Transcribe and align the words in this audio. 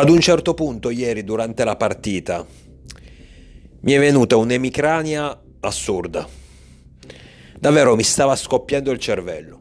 Ad 0.00 0.08
un 0.08 0.18
certo 0.18 0.54
punto, 0.54 0.88
ieri, 0.88 1.24
durante 1.24 1.62
la 1.62 1.76
partita, 1.76 2.46
mi 3.80 3.92
è 3.92 3.98
venuta 3.98 4.34
un'emicrania 4.38 5.38
assurda. 5.60 6.26
Davvero 7.58 7.94
mi 7.96 8.02
stava 8.02 8.34
scoppiando 8.34 8.92
il 8.92 8.98
cervello. 8.98 9.60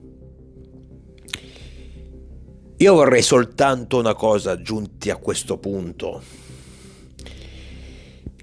Io 2.77 2.93
vorrei 2.93 3.21
soltanto 3.21 3.97
una 3.97 4.13
cosa 4.13 4.61
giunti 4.61 5.09
a 5.09 5.17
questo 5.17 5.57
punto. 5.57 6.21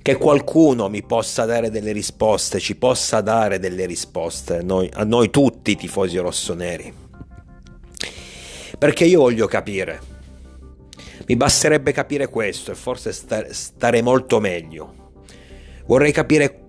Che 0.03 0.17
qualcuno 0.19 0.91
mi 0.91 1.03
possa 1.03 1.47
dare 1.47 1.71
delle 1.71 1.93
risposte, 1.93 2.61
ci 2.61 2.77
possa 2.77 3.23
dare 3.23 3.59
delle 3.59 3.87
risposte, 3.87 4.61
noi, 4.63 4.91
a 4.93 5.05
noi 5.05 5.31
tutti 5.31 5.75
tifosi 5.75 6.19
rossoneri. 6.19 6.93
Perché 8.77 9.07
io 9.07 9.21
voglio 9.21 9.47
capire. 9.47 10.16
Mi 11.27 11.37
basterebbe 11.37 11.93
capire 11.93 12.29
questo 12.29 12.71
e 12.71 12.75
forse 12.75 13.13
stare 13.13 14.03
molto 14.03 14.39
meglio. 14.39 15.13
Vorrei 15.87 16.13
capire 16.13 16.65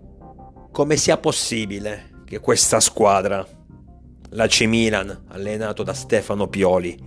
come 0.72 0.96
sia 0.96 1.18
possibile 1.18 2.22
che 2.26 2.40
questa 2.40 2.80
squadra, 2.80 3.46
la 4.30 4.48
C 4.48 4.62
Milan, 4.64 5.26
allenato 5.30 5.84
da 5.84 5.94
Stefano 5.94 6.48
Pioli, 6.48 6.98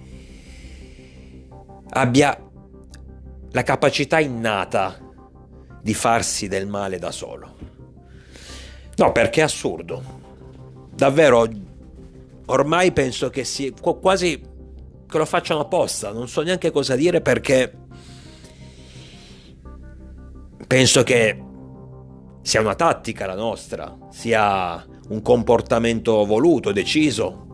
abbia 1.91 2.39
la 3.53 3.63
capacità 3.63 4.21
innata 4.21 4.99
di 5.83 5.95
farsi 5.95 6.49
del 6.49 6.67
male 6.67 6.99
da 6.99 7.11
solo. 7.11 7.57
No, 8.97 9.13
perché 9.13 9.41
è 9.41 9.45
assurdo. 9.45 10.19
Davvero, 10.95 11.49
ormai 12.47 12.93
penso 12.93 13.31
che 13.31 13.45
sia 13.45 13.73
quasi 13.73 14.41
che 15.11 15.19
lo 15.19 15.27
facciano 15.27 15.61
apposta, 15.61 16.13
non 16.13 16.29
so 16.29 16.41
neanche 16.43 16.71
cosa 16.71 16.97
dire 16.97 17.21
perché 17.21 17.73
penso 20.67 21.03
che 21.03 21.43
sia 22.41 22.61
una 22.61 22.75
tattica 22.75 23.27
la 23.27 23.35
nostra, 23.35 23.97
sia 24.11 24.83
un 25.09 25.21
comportamento 25.21 26.25
voluto, 26.25 26.73
deciso, 26.73 27.49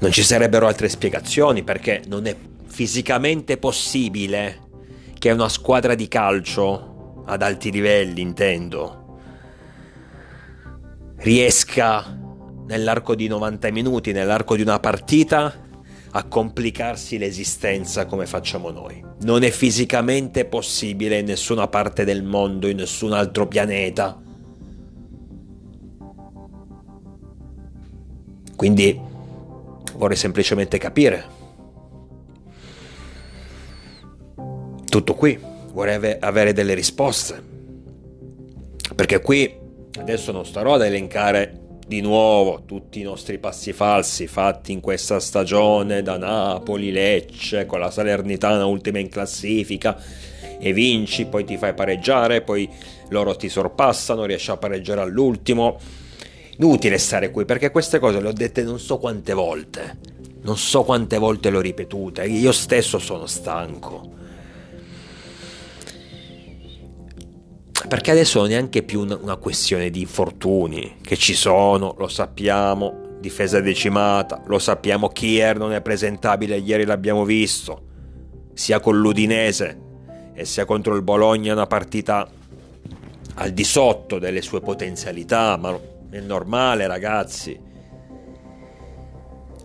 Non 0.00 0.12
ci 0.12 0.22
sarebbero 0.22 0.68
altre 0.68 0.88
spiegazioni 0.88 1.64
perché 1.64 2.02
non 2.06 2.26
è 2.26 2.36
fisicamente 2.66 3.56
possibile 3.56 4.60
che 5.18 5.32
una 5.32 5.48
squadra 5.48 5.96
di 5.96 6.06
calcio, 6.06 7.24
ad 7.26 7.42
alti 7.42 7.72
livelli 7.72 8.20
intendo, 8.20 9.18
riesca 11.16 12.16
nell'arco 12.68 13.14
di 13.14 13.26
90 13.26 13.70
minuti, 13.72 14.12
nell'arco 14.12 14.54
di 14.54 14.62
una 14.62 14.78
partita, 14.78 15.66
a 16.10 16.24
complicarsi 16.24 17.18
l'esistenza 17.18 18.06
come 18.06 18.26
facciamo 18.26 18.70
noi. 18.70 19.04
Non 19.22 19.42
è 19.42 19.50
fisicamente 19.50 20.44
possibile 20.44 21.18
in 21.18 21.26
nessuna 21.26 21.66
parte 21.66 22.04
del 22.04 22.22
mondo, 22.22 22.68
in 22.68 22.76
nessun 22.76 23.12
altro 23.12 23.46
pianeta. 23.46 24.20
Quindi 28.54 29.00
vorrei 29.96 30.16
semplicemente 30.16 30.78
capire. 30.78 31.36
Tutto 34.84 35.14
qui, 35.14 35.38
vorrei 35.72 36.16
avere 36.20 36.52
delle 36.52 36.74
risposte. 36.74 37.42
Perché 38.94 39.20
qui 39.20 39.56
adesso 39.98 40.32
non 40.32 40.44
starò 40.44 40.74
ad 40.74 40.82
elencare 40.82 41.66
di 41.88 42.00
nuovo 42.00 42.62
tutti 42.66 43.00
i 43.00 43.02
nostri 43.02 43.38
passi 43.38 43.72
falsi 43.72 44.28
fatti 44.28 44.70
in 44.70 44.80
questa 44.80 45.18
stagione 45.18 46.02
da 46.02 46.16
Napoli, 46.16 46.92
Lecce, 46.92 47.66
con 47.66 47.80
la 47.80 47.90
Salernitana 47.90 48.66
ultima 48.66 48.98
in 49.00 49.08
classifica 49.08 50.00
e 50.60 50.72
vinci, 50.72 51.24
poi 51.26 51.44
ti 51.44 51.56
fai 51.56 51.74
pareggiare, 51.74 52.42
poi 52.42 52.68
loro 53.08 53.34
ti 53.34 53.48
sorpassano, 53.48 54.24
riesci 54.24 54.50
a 54.50 54.56
pareggiare 54.56 55.00
all'ultimo 55.00 55.80
Inutile 56.60 56.98
stare 56.98 57.30
qui 57.30 57.44
perché 57.44 57.70
queste 57.70 58.00
cose 58.00 58.20
le 58.20 58.28
ho 58.28 58.32
dette 58.32 58.64
non 58.64 58.80
so 58.80 58.98
quante 58.98 59.32
volte. 59.32 59.98
Non 60.42 60.56
so 60.56 60.82
quante 60.82 61.16
volte 61.16 61.50
le 61.50 61.58
ho 61.58 61.60
ripetute. 61.60 62.24
Io 62.24 62.50
stesso 62.50 62.98
sono 62.98 63.26
stanco. 63.26 64.16
Perché 67.86 68.10
adesso 68.10 68.40
non 68.40 68.48
è 68.48 68.52
neanche 68.52 68.82
più 68.82 69.00
una, 69.00 69.36
questione 69.36 69.90
di 69.90 70.00
infortuni 70.00 70.96
che 71.00 71.16
ci 71.16 71.34
sono, 71.34 71.94
lo 71.96 72.08
sappiamo. 72.08 73.06
Difesa 73.20 73.60
decimata, 73.60 74.42
lo 74.46 74.58
sappiamo. 74.58 75.08
Kier 75.08 75.58
non 75.58 75.72
è 75.72 75.80
presentabile, 75.80 76.56
ieri 76.56 76.84
l'abbiamo 76.84 77.24
visto. 77.24 77.82
Sia 78.52 78.80
con 78.80 78.98
l'Udinese 78.98 79.80
e 80.34 80.44
sia 80.44 80.64
contro 80.64 80.96
il 80.96 81.02
Bologna 81.02 81.52
una 81.52 81.66
partita 81.66 82.28
al 83.34 83.50
di 83.50 83.64
sotto 83.64 84.18
delle 84.18 84.42
sue 84.42 84.60
potenzialità, 84.60 85.56
ma 85.56 85.78
è 86.10 86.20
normale, 86.20 86.86
ragazzi. 86.86 87.58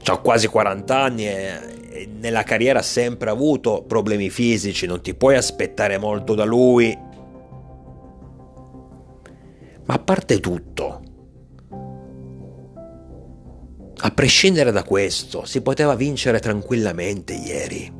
Ho 0.06 0.22
quasi 0.22 0.47
40 0.47 0.97
anni 0.97 1.28
e 1.28 2.07
nella 2.19 2.44
carriera 2.44 2.79
ha 2.79 2.84
sempre 2.84 3.29
avuto 3.29 3.84
problemi 3.84 4.29
fisici, 4.29 4.85
non 4.85 5.02
ti 5.02 5.13
puoi 5.13 5.35
aspettare 5.35 5.97
molto 5.97 6.35
da 6.35 6.44
lui. 6.44 7.12
Ma 9.85 9.95
a 9.95 9.99
parte 9.99 10.39
tutto, 10.39 11.01
a 13.95 14.11
prescindere 14.11 14.71
da 14.71 14.83
questo, 14.83 15.45
si 15.45 15.61
poteva 15.61 15.95
vincere 15.95 16.39
tranquillamente 16.39 17.33
ieri. 17.33 17.91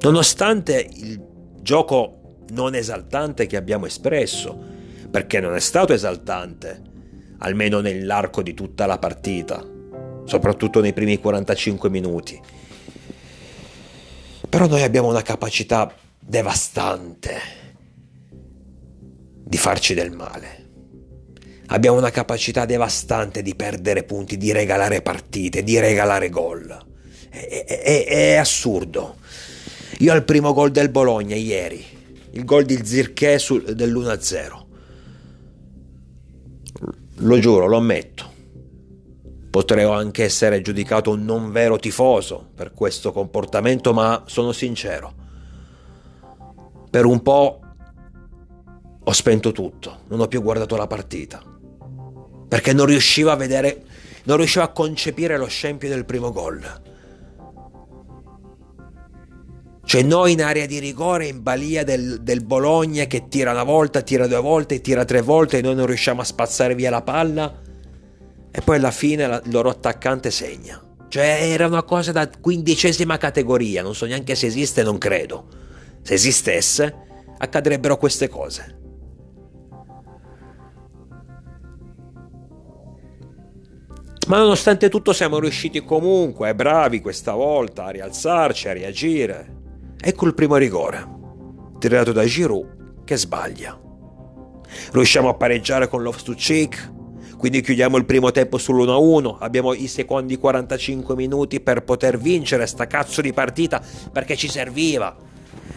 Nonostante 0.00 0.88
il 0.92 1.20
gioco 1.60 2.20
non 2.50 2.74
esaltante 2.74 3.46
che 3.46 3.56
abbiamo 3.56 3.86
espresso, 3.86 4.56
perché 5.10 5.40
non 5.40 5.54
è 5.54 5.60
stato 5.60 5.92
esaltante 5.92 6.82
almeno 7.38 7.80
nell'arco 7.80 8.42
di 8.42 8.54
tutta 8.54 8.86
la 8.86 8.98
partita, 8.98 9.64
soprattutto 10.24 10.80
nei 10.80 10.92
primi 10.92 11.18
45 11.18 11.90
minuti. 11.90 12.40
Però 14.48 14.66
noi 14.66 14.82
abbiamo 14.82 15.08
una 15.08 15.22
capacità 15.22 15.92
devastante 16.18 17.38
di 19.44 19.56
farci 19.56 19.94
del 19.94 20.10
male. 20.10 20.59
Abbiamo 21.72 21.98
una 21.98 22.10
capacità 22.10 22.64
devastante 22.64 23.42
di 23.42 23.54
perdere 23.54 24.02
punti, 24.02 24.36
di 24.36 24.50
regalare 24.50 25.02
partite, 25.02 25.62
di 25.62 25.78
regalare 25.78 26.28
gol. 26.28 26.76
È, 27.28 27.64
è, 27.64 28.06
è 28.06 28.34
assurdo. 28.34 29.16
Io 29.98 30.12
al 30.12 30.24
primo 30.24 30.52
gol 30.52 30.72
del 30.72 30.88
Bologna 30.88 31.36
ieri, 31.36 31.84
il 32.32 32.44
gol 32.44 32.64
di 32.64 32.84
Zirché 32.84 33.38
dell'1-0, 33.72 34.64
lo 37.18 37.38
giuro, 37.38 37.66
lo 37.66 37.76
ammetto. 37.76 38.28
Potrei 39.50 39.84
anche 39.84 40.24
essere 40.24 40.62
giudicato 40.62 41.10
un 41.10 41.24
non 41.24 41.52
vero 41.52 41.78
tifoso 41.78 42.48
per 42.54 42.72
questo 42.72 43.12
comportamento, 43.12 43.92
ma 43.92 44.24
sono 44.26 44.50
sincero. 44.50 45.14
Per 46.90 47.04
un 47.04 47.22
po' 47.22 47.60
ho 49.02 49.12
spento 49.12 49.52
tutto, 49.52 50.00
non 50.08 50.20
ho 50.20 50.26
più 50.26 50.42
guardato 50.42 50.76
la 50.76 50.86
partita. 50.88 51.49
Perché 52.50 52.72
non 52.72 52.86
riuscivo 52.86 53.30
a 53.30 53.36
vedere, 53.36 53.84
non 54.24 54.38
riuscivo 54.38 54.64
a 54.64 54.72
concepire 54.72 55.38
lo 55.38 55.46
scempio 55.46 55.88
del 55.88 56.04
primo 56.04 56.32
gol. 56.32 56.60
Cioè 59.84 60.02
noi 60.02 60.32
in 60.32 60.42
area 60.42 60.66
di 60.66 60.80
rigore 60.80 61.28
in 61.28 61.44
balia 61.44 61.84
del, 61.84 62.22
del, 62.22 62.42
Bologna 62.44 63.04
che 63.04 63.28
tira 63.28 63.52
una 63.52 63.62
volta, 63.62 64.02
tira 64.02 64.26
due 64.26 64.40
volte, 64.40 64.80
tira 64.80 65.04
tre 65.04 65.20
volte 65.20 65.58
e 65.58 65.62
noi 65.62 65.76
non 65.76 65.86
riusciamo 65.86 66.22
a 66.22 66.24
spazzare 66.24 66.74
via 66.74 66.90
la 66.90 67.02
palla 67.02 67.60
e 68.50 68.60
poi 68.62 68.78
alla 68.78 68.90
fine 68.90 69.28
la, 69.28 69.40
il 69.44 69.52
loro 69.52 69.68
attaccante 69.70 70.32
segna. 70.32 70.80
Cioè 71.08 71.38
era 71.52 71.68
una 71.68 71.84
cosa 71.84 72.10
da 72.10 72.28
quindicesima 72.28 73.16
categoria, 73.16 73.82
non 73.82 73.94
so 73.94 74.06
neanche 74.06 74.34
se 74.34 74.46
esiste, 74.46 74.82
non 74.82 74.98
credo. 74.98 75.46
Se 76.02 76.14
esistesse, 76.14 76.94
accadrebbero 77.38 77.96
queste 77.96 78.28
cose. 78.28 78.79
Ma 84.30 84.38
nonostante 84.38 84.88
tutto 84.88 85.12
siamo 85.12 85.40
riusciti 85.40 85.82
comunque, 85.82 86.54
bravi 86.54 87.00
questa 87.00 87.32
volta, 87.32 87.86
a 87.86 87.90
rialzarci, 87.90 88.68
a 88.68 88.72
reagire. 88.72 89.56
Ecco 90.00 90.24
il 90.24 90.34
primo 90.34 90.54
rigore, 90.54 91.04
tirato 91.80 92.12
da 92.12 92.24
Giroud 92.24 93.02
che 93.02 93.16
sbaglia. 93.16 93.76
Riusciamo 94.92 95.30
a 95.30 95.34
pareggiare 95.34 95.88
con 95.88 96.02
Loftus-Cheek, 96.02 96.92
quindi 97.38 97.60
chiudiamo 97.60 97.96
il 97.96 98.04
primo 98.04 98.30
tempo 98.30 98.56
sull'1-1, 98.56 99.38
abbiamo 99.40 99.72
i 99.72 99.88
secondi 99.88 100.36
45 100.36 101.16
minuti 101.16 101.60
per 101.60 101.82
poter 101.82 102.16
vincere 102.16 102.68
sta 102.68 102.86
cazzo 102.86 103.20
di 103.20 103.32
partita 103.32 103.82
perché 104.12 104.36
ci 104.36 104.48
serviva. 104.48 105.16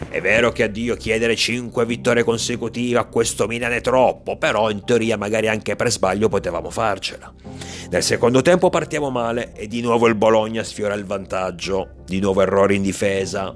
È 0.08 0.20
vero 0.20 0.50
che 0.52 0.64
a 0.64 0.68
Dio 0.68 0.96
chiedere 0.96 1.36
5 1.36 1.84
vittorie 1.86 2.24
consecutive 2.24 2.98
a 2.98 3.04
questo 3.04 3.46
Milan 3.46 3.72
è 3.72 3.80
troppo, 3.80 4.36
però 4.36 4.70
in 4.70 4.84
teoria 4.84 5.16
magari 5.16 5.48
anche 5.48 5.76
per 5.76 5.90
sbaglio 5.90 6.28
potevamo 6.28 6.70
farcela. 6.70 7.32
Nel 7.90 8.02
secondo 8.02 8.42
tempo 8.42 8.70
partiamo 8.70 9.10
male 9.10 9.52
e 9.54 9.66
di 9.66 9.80
nuovo 9.80 10.06
il 10.06 10.14
Bologna 10.14 10.62
sfiora 10.62 10.94
il 10.94 11.04
vantaggio, 11.04 11.96
di 12.04 12.20
nuovo 12.20 12.42
errori 12.42 12.76
in 12.76 12.82
difesa. 12.82 13.54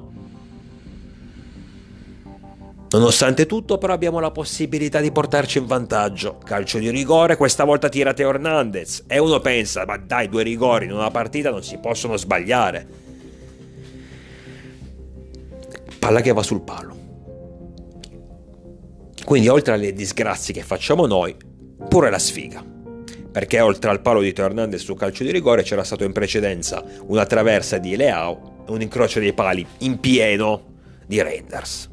Nonostante 2.90 3.44
tutto, 3.44 3.76
però, 3.76 3.93
abbiamo 3.93 4.19
la 4.19 4.31
possibilità 4.31 5.00
di 5.00 5.12
portarci 5.12 5.58
in 5.58 5.67
vantaggio. 5.67 6.38
Calcio 6.43 6.79
di 6.79 6.88
rigore, 6.88 7.37
questa 7.37 7.64
volta 7.64 7.90
tira 7.90 8.14
Teo 8.14 8.31
Hernandez. 8.31 9.05
E 9.06 9.19
uno 9.19 9.40
pensa, 9.40 9.85
ma 9.85 9.99
dai, 9.99 10.29
due 10.31 10.43
rigori 10.43 10.87
in 10.87 10.93
una 10.93 11.11
partita 11.11 11.50
non 11.50 11.62
si 11.62 11.76
possono 11.79 12.17
sbagliare. 12.17 13.07
Palla 16.08 16.22
che 16.22 16.32
va 16.32 16.43
sul 16.43 16.62
palo. 16.62 16.96
Quindi, 19.26 19.49
oltre 19.49 19.75
alle 19.75 19.93
disgrazie 19.93 20.55
che 20.55 20.62
facciamo 20.62 21.05
noi, 21.05 21.37
pure 21.87 22.08
la 22.08 22.19
sfiga. 22.19 22.64
Perché 23.31 23.60
oltre 23.60 23.90
al 23.90 24.00
palo 24.00 24.22
di 24.22 24.32
Teo 24.32 24.46
Hernandez 24.46 24.82
su 24.82 24.94
calcio 24.94 25.22
di 25.22 25.31
rigore 25.31 25.64
c'era 25.64 25.84
stato 25.84 26.05
in 26.05 26.12
precedenza 26.12 26.82
una 27.08 27.26
traversa 27.26 27.76
di 27.76 27.94
Leao 27.94 28.64
e 28.66 28.70
un 28.70 28.81
incrocio 28.81 29.20
dei 29.20 29.34
pali 29.34 29.66
in 29.81 30.00
pieno 30.00 30.76
di 31.06 31.20
Renders. 31.20 31.90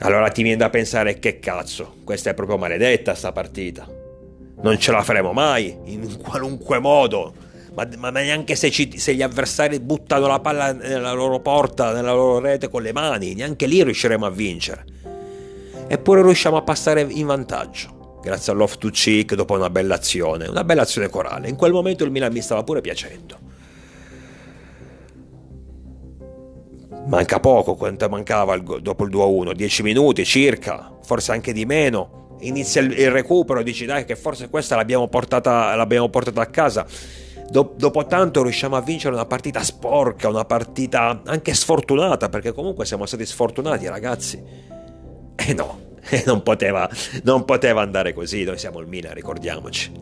Allora 0.00 0.28
ti 0.28 0.42
viene 0.42 0.58
da 0.58 0.68
pensare 0.68 1.18
che 1.18 1.38
cazzo, 1.38 1.94
questa 2.04 2.28
è 2.28 2.34
proprio 2.34 2.58
maledetta 2.58 3.14
sta 3.14 3.32
partita. 3.32 3.88
Non 4.60 4.78
ce 4.78 4.92
la 4.92 5.02
faremo 5.02 5.32
mai, 5.32 5.74
in 5.84 6.18
qualunque 6.18 6.78
modo. 6.78 7.32
Ma, 7.74 7.88
ma 7.96 8.10
neanche 8.10 8.54
se, 8.54 8.70
ci, 8.70 8.98
se, 8.98 9.14
gli 9.14 9.22
avversari 9.22 9.80
buttano 9.80 10.26
la 10.26 10.40
palla 10.40 10.72
nella 10.72 11.12
loro 11.12 11.40
porta, 11.40 11.92
nella 11.92 12.12
loro 12.12 12.38
rete 12.38 12.68
con 12.68 12.82
le 12.82 12.92
mani, 12.92 13.34
neanche 13.34 13.66
lì 13.66 13.82
riusciremo 13.82 14.26
a 14.26 14.30
vincere. 14.30 14.84
Eppure 15.88 16.22
riusciamo 16.22 16.56
a 16.56 16.62
passare 16.62 17.06
in 17.08 17.26
vantaggio. 17.26 18.18
Grazie 18.22 18.52
all'off 18.52 18.76
to 18.76 18.88
cheek 18.90 19.34
dopo 19.34 19.54
una 19.54 19.70
bella 19.70 19.94
azione, 19.94 20.46
una 20.46 20.64
bella 20.64 20.82
azione 20.82 21.08
corale. 21.08 21.48
In 21.48 21.56
quel 21.56 21.72
momento 21.72 22.04
il 22.04 22.10
Milan 22.10 22.32
mi 22.32 22.40
stava 22.40 22.62
pure 22.62 22.80
piacendo. 22.80 23.38
Manca 27.06 27.40
poco, 27.40 27.74
quanto 27.74 28.08
mancava 28.08 28.56
dopo 28.56 29.04
il 29.04 29.10
2-1? 29.10 29.52
10 29.52 29.82
minuti 29.82 30.24
circa, 30.24 30.98
forse 31.02 31.32
anche 31.32 31.52
di 31.52 31.64
meno. 31.64 32.36
Inizia 32.40 32.80
il 32.80 33.10
recupero, 33.10 33.62
dici 33.62 33.86
dai 33.86 34.04
che 34.04 34.14
forse 34.14 34.48
questa 34.48 34.76
l'abbiamo 34.76 35.08
portata, 35.08 35.74
l'abbiamo 35.74 36.08
portata 36.08 36.40
a 36.40 36.46
casa. 36.46 36.86
Dopo 37.52 38.06
tanto 38.06 38.42
riusciamo 38.42 38.76
a 38.76 38.80
vincere 38.80 39.14
una 39.14 39.26
partita 39.26 39.62
sporca, 39.62 40.28
una 40.28 40.46
partita 40.46 41.20
anche 41.24 41.52
sfortunata, 41.52 42.30
perché 42.30 42.52
comunque 42.52 42.86
siamo 42.86 43.04
stati 43.04 43.26
sfortunati 43.26 43.86
ragazzi. 43.88 44.42
E 45.36 45.50
eh 45.50 45.52
no, 45.52 45.96
non 46.24 46.42
poteva, 46.42 46.88
non 47.24 47.44
poteva 47.44 47.82
andare 47.82 48.14
così, 48.14 48.44
noi 48.44 48.56
siamo 48.56 48.80
il 48.80 48.86
Milan, 48.86 49.12
ricordiamoci. 49.12 49.92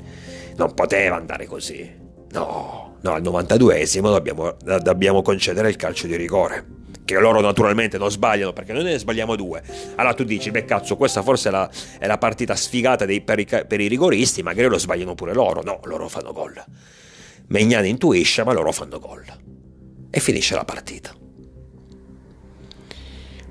Non 0.57 0.75
poteva 0.75 1.17
andare 1.17 1.47
così. 1.47 2.09
No, 2.33 2.99
no, 3.01 3.13
al 3.13 3.23
92esimo 3.23 4.03
dobbiamo, 4.03 4.55
dobbiamo 4.83 5.21
concedere 5.23 5.69
il 5.69 5.77
calcio 5.77 6.07
di 6.07 6.15
rigore 6.15 6.79
che 7.05 7.19
loro 7.19 7.41
naturalmente 7.41 7.99
non 7.99 8.09
sbagliano 8.09 8.53
perché 8.53 8.73
noi 8.73 8.85
ne 8.85 8.99
sbagliamo 8.99 9.35
due. 9.35 9.61
Allora 9.97 10.15
tu 10.15 10.23
dici, 10.23 10.53
beh 10.53 10.65
cazzo, 10.65 10.97
questa 10.97 11.23
forse 11.23 11.49
è 11.49 11.51
la, 11.51 11.69
è 11.99 12.07
la 12.07 12.19
partita 12.19 12.55
sfigata 12.55 13.05
dei, 13.05 13.21
per, 13.21 13.41
i, 13.41 13.47
per, 13.47 13.81
i, 13.81 13.89
rigoristi, 13.89 14.45
magari 14.45 14.69
lo 14.69 14.79
sbagliano 14.79 15.17
pure 15.17 15.35
loro. 15.35 15.61
No, 15.63 15.81
loro 15.85 16.09
fanno 16.09 16.33
gol. 16.33 16.55
Megnani 17.51 17.89
intuisce, 17.89 18.43
ma 18.43 18.53
loro 18.53 18.73
fanno 18.73 18.99
gol. 18.99 19.25
E 20.11 20.21
finisce 20.21 20.55
la 20.55 20.65
partita. 20.65 21.15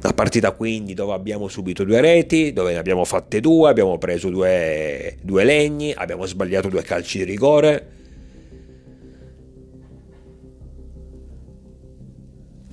La 0.01 0.13
partita 0.13 0.51
quindi 0.51 0.94
dove 0.94 1.13
abbiamo 1.13 1.48
subito 1.48 1.84
due 1.84 2.01
reti, 2.01 2.51
dove 2.54 2.74
ne 2.74 2.78
abbiamo 2.78 3.06
fatte 3.06 3.40
due, 3.40 3.69
abbiamo 3.69 3.98
preso 3.98 4.30
due, 4.30 5.18
due 5.22 5.44
legni, 5.44 5.94
abbiamo 5.94 6.25
sbagliato 6.25 6.69
due 6.69 6.81
calci 6.81 7.19
di 7.19 7.24
rigore 7.25 7.98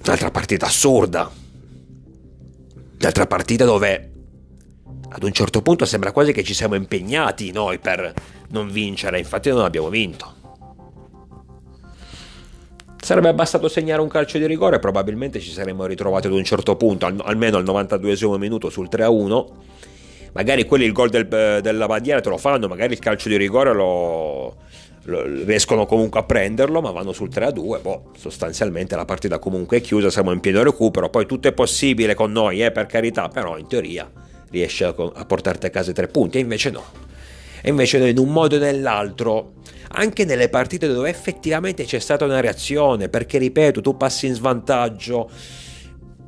Un'altra 0.07 0.31
partita 0.31 0.67
assurda. 0.67 1.29
Un'altra 3.01 3.27
partita 3.27 3.65
dove 3.65 4.13
ad 5.09 5.23
un 5.25 5.33
certo 5.33 5.63
punto 5.63 5.85
sembra 5.85 6.13
quasi 6.13 6.31
che 6.31 6.45
ci 6.45 6.55
siamo 6.55 6.77
impegnati 6.77 7.51
noi 7.51 7.81
per 7.81 8.15
non 8.51 8.71
vincere, 8.71 9.19
infatti 9.19 9.49
non 9.49 9.65
abbiamo 9.65 9.89
vinto. 9.89 10.36
Sarebbe 13.07 13.33
bastato 13.35 13.69
segnare 13.69 14.03
un 14.03 14.09
calcio 14.09 14.37
di 14.37 14.49
rigore, 14.49 14.81
probabilmente 14.81 15.39
ci 15.39 15.53
saremmo 15.53 15.87
ritrovati 15.87 16.27
ad 16.27 16.33
un 16.33 16.43
certo 16.43 16.75
punto, 16.75 17.07
almeno 17.07 17.57
al 17.57 17.63
92 17.63 18.37
minuto 18.37 18.69
sul 18.69 18.89
3-1. 18.91 19.47
Magari 20.33 20.65
quelli 20.65 20.87
il 20.87 20.93
gol 20.93 21.11
del, 21.11 21.29
della 21.29 21.87
bandiera 21.87 22.21
te 22.21 22.31
lo 22.31 22.37
fanno, 22.37 22.67
magari 22.67 22.95
il 22.95 22.99
calcio 22.99 23.29
di 23.29 23.37
rigore 23.37 23.73
lo, 23.73 24.57
riescono 25.45 25.87
comunque 25.87 26.19
a 26.19 26.25
prenderlo, 26.25 26.81
ma 26.81 26.91
vanno 26.91 27.13
sul 27.13 27.29
3-2. 27.29 27.81
Boh, 27.81 28.11
sostanzialmente 28.19 28.97
la 28.97 29.05
partita 29.05 29.39
comunque 29.39 29.77
è 29.77 29.81
chiusa, 29.81 30.11
siamo 30.11 30.33
in 30.33 30.41
pieno 30.41 30.65
recupero. 30.65 31.09
Poi 31.09 31.27
tutto 31.27 31.47
è 31.47 31.53
possibile 31.53 32.15
con 32.15 32.33
noi, 32.33 32.61
eh, 32.61 32.73
per 32.73 32.87
carità, 32.87 33.29
però 33.29 33.57
in 33.57 33.69
teoria 33.69 34.11
riesce 34.51 34.85
a, 34.85 34.93
portarti 34.93 35.67
a 35.67 35.71
casa 35.71 35.93
i 35.93 35.95
tre 35.95 36.09
punti, 36.09 36.39
e 36.39 36.41
invece 36.41 36.71
no. 36.71 36.83
E 37.63 37.71
invece 37.71 37.99
in 38.09 38.19
un 38.19 38.33
modo 38.33 38.57
o 38.57 38.59
nell'altro, 38.59 39.53
anche 39.97 40.25
nelle 40.25 40.49
partite 40.49 40.87
dove 40.87 41.09
effettivamente 41.09 41.85
c'è 41.85 41.99
stata 41.99 42.25
una 42.25 42.41
reazione, 42.41 43.09
perché 43.09 43.39
ripeto, 43.39 43.81
tu 43.81 43.97
passi 43.97 44.27
in 44.27 44.35
svantaggio 44.35 45.31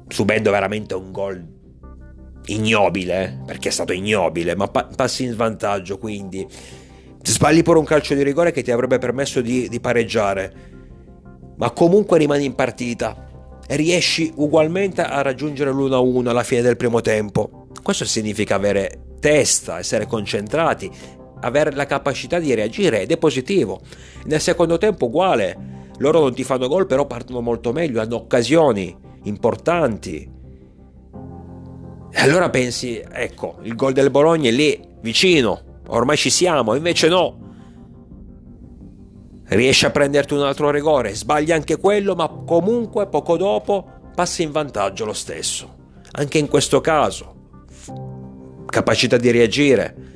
subendo 0.08 0.50
veramente 0.50 0.94
un 0.94 1.12
gol 1.12 1.46
ignobile, 2.46 3.42
perché 3.46 3.68
è 3.68 3.72
stato 3.72 3.92
ignobile, 3.92 4.56
ma 4.56 4.68
pa- 4.68 4.88
passi 4.94 5.24
in 5.24 5.32
svantaggio, 5.32 5.98
quindi 5.98 6.46
Sbagli 7.22 7.62
pure 7.62 7.78
un 7.78 7.84
calcio 7.84 8.14
di 8.14 8.22
rigore 8.22 8.52
che 8.52 8.62
ti 8.62 8.70
avrebbe 8.70 8.96
permesso 8.98 9.42
di, 9.42 9.68
di 9.68 9.80
pareggiare, 9.80 10.52
ma 11.56 11.70
comunque 11.72 12.16
rimani 12.16 12.46
in 12.46 12.54
partita 12.54 13.26
e 13.66 13.76
riesci 13.76 14.32
ugualmente 14.36 15.02
a 15.02 15.20
raggiungere 15.20 15.70
l'1-1 15.70 16.26
alla 16.26 16.42
fine 16.42 16.62
del 16.62 16.78
primo 16.78 17.02
tempo. 17.02 17.66
Questo 17.82 18.06
significa 18.06 18.54
avere 18.54 19.16
testa, 19.20 19.78
essere 19.78 20.06
concentrati, 20.06 20.90
avere 21.40 21.72
la 21.72 21.86
capacità 21.86 22.38
di 22.38 22.54
reagire 22.54 23.02
ed 23.02 23.10
è 23.10 23.18
positivo. 23.18 23.80
Nel 24.24 24.40
secondo 24.40 24.78
tempo 24.78 25.06
uguale, 25.06 25.76
loro 25.98 26.20
non 26.20 26.34
ti 26.34 26.44
fanno 26.44 26.68
gol 26.68 26.86
però 26.86 27.06
partono 27.06 27.40
molto 27.40 27.72
meglio, 27.72 28.00
hanno 28.00 28.16
occasioni 28.16 28.96
importanti. 29.24 30.36
E 32.10 32.20
allora 32.20 32.50
pensi, 32.50 33.02
ecco, 33.10 33.58
il 33.62 33.74
gol 33.74 33.92
del 33.92 34.10
Bologna 34.10 34.48
è 34.48 34.52
lì, 34.52 34.80
vicino, 35.00 35.80
ormai 35.88 36.16
ci 36.16 36.30
siamo, 36.30 36.74
invece 36.74 37.08
no. 37.08 37.46
Riesci 39.44 39.86
a 39.86 39.90
prenderti 39.90 40.34
un 40.34 40.42
altro 40.42 40.70
rigore, 40.70 41.14
sbagli 41.14 41.52
anche 41.52 41.78
quello, 41.78 42.14
ma 42.14 42.28
comunque 42.28 43.06
poco 43.08 43.36
dopo 43.36 43.86
passi 44.14 44.42
in 44.42 44.50
vantaggio 44.50 45.04
lo 45.04 45.12
stesso. 45.12 45.76
Anche 46.12 46.38
in 46.38 46.48
questo 46.48 46.80
caso, 46.80 47.34
capacità 48.66 49.16
di 49.16 49.30
reagire, 49.30 50.07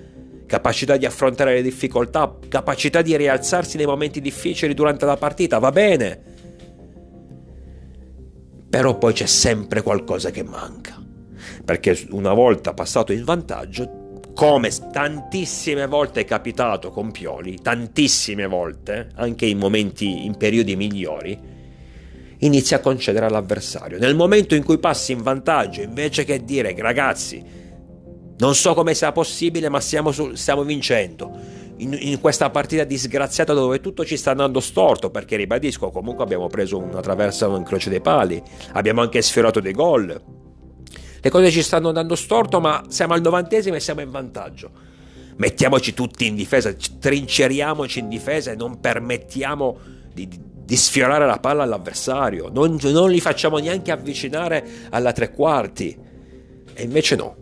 capacità 0.52 0.98
di 0.98 1.06
affrontare 1.06 1.54
le 1.54 1.62
difficoltà, 1.62 2.36
capacità 2.46 3.00
di 3.00 3.16
rialzarsi 3.16 3.78
nei 3.78 3.86
momenti 3.86 4.20
difficili 4.20 4.74
durante 4.74 5.06
la 5.06 5.16
partita, 5.16 5.58
va 5.58 5.70
bene. 5.70 6.20
Però 8.68 8.98
poi 8.98 9.14
c'è 9.14 9.24
sempre 9.24 9.80
qualcosa 9.80 10.30
che 10.30 10.42
manca. 10.42 11.02
Perché 11.64 12.06
una 12.10 12.34
volta 12.34 12.74
passato 12.74 13.14
in 13.14 13.24
vantaggio 13.24 14.20
come 14.34 14.68
tantissime 14.92 15.86
volte 15.86 16.20
è 16.20 16.24
capitato 16.26 16.90
con 16.90 17.12
Pioli, 17.12 17.58
tantissime 17.62 18.46
volte, 18.46 19.08
anche 19.14 19.46
in 19.46 19.56
momenti, 19.56 20.26
in 20.26 20.36
periodi 20.36 20.76
migliori, 20.76 21.38
inizia 22.40 22.76
a 22.76 22.80
concedere 22.80 23.24
all'avversario. 23.24 23.98
Nel 23.98 24.14
momento 24.14 24.54
in 24.54 24.64
cui 24.64 24.76
passi 24.76 25.12
in 25.12 25.22
vantaggio, 25.22 25.80
invece 25.80 26.24
che 26.24 26.44
dire 26.44 26.74
ragazzi, 26.76 27.60
non 28.38 28.54
so 28.54 28.74
come 28.74 28.94
sia 28.94 29.12
possibile, 29.12 29.68
ma 29.68 29.80
stiamo, 29.80 30.12
su, 30.12 30.34
stiamo 30.34 30.62
vincendo. 30.62 31.60
In, 31.78 31.96
in, 31.98 32.20
questa 32.20 32.50
partita 32.50 32.84
disgraziata 32.84 33.52
dove 33.54 33.80
tutto 33.80 34.04
ci 34.04 34.16
sta 34.16 34.30
andando 34.30 34.60
storto, 34.60 35.10
perché 35.10 35.36
ribadisco, 35.36 35.90
comunque 35.90 36.22
abbiamo 36.22 36.46
preso 36.46 36.78
una 36.78 37.00
traversa, 37.00 37.48
un 37.48 37.56
incrocio 37.56 37.88
dei 37.88 38.00
pali, 38.00 38.40
abbiamo 38.72 39.00
anche 39.00 39.20
sfiorato 39.22 39.60
dei 39.60 39.72
gol 39.72 40.22
le 41.24 41.30
cose 41.30 41.52
ci 41.52 41.62
stanno 41.62 41.86
andando 41.86 42.16
storto, 42.16 42.58
ma 42.58 42.82
siamo 42.88 43.14
al 43.14 43.20
novantesimo 43.20 43.76
e 43.76 43.80
siamo 43.80 44.00
in 44.00 44.10
vantaggio. 44.10 44.70
Mettiamoci 45.36 45.94
tutti 45.94 46.26
in 46.26 46.34
difesa, 46.34 46.74
trinceriamoci 46.74 48.00
in 48.00 48.08
difesa 48.08 48.50
e 48.50 48.56
non 48.56 48.80
permettiamo 48.80 49.78
di, 50.12 50.28
di 50.28 50.76
sfiorare 50.76 51.24
la 51.24 51.38
palla 51.38 51.62
all'avversario. 51.62 52.50
Non, 52.52 52.76
non 52.82 53.08
li 53.08 53.20
facciamo 53.20 53.58
neanche 53.58 53.92
avvicinare 53.92 54.66
alla 54.90 55.12
tre 55.12 55.30
quarti. 55.30 55.96
E 56.74 56.82
invece 56.82 57.14
no. 57.14 57.36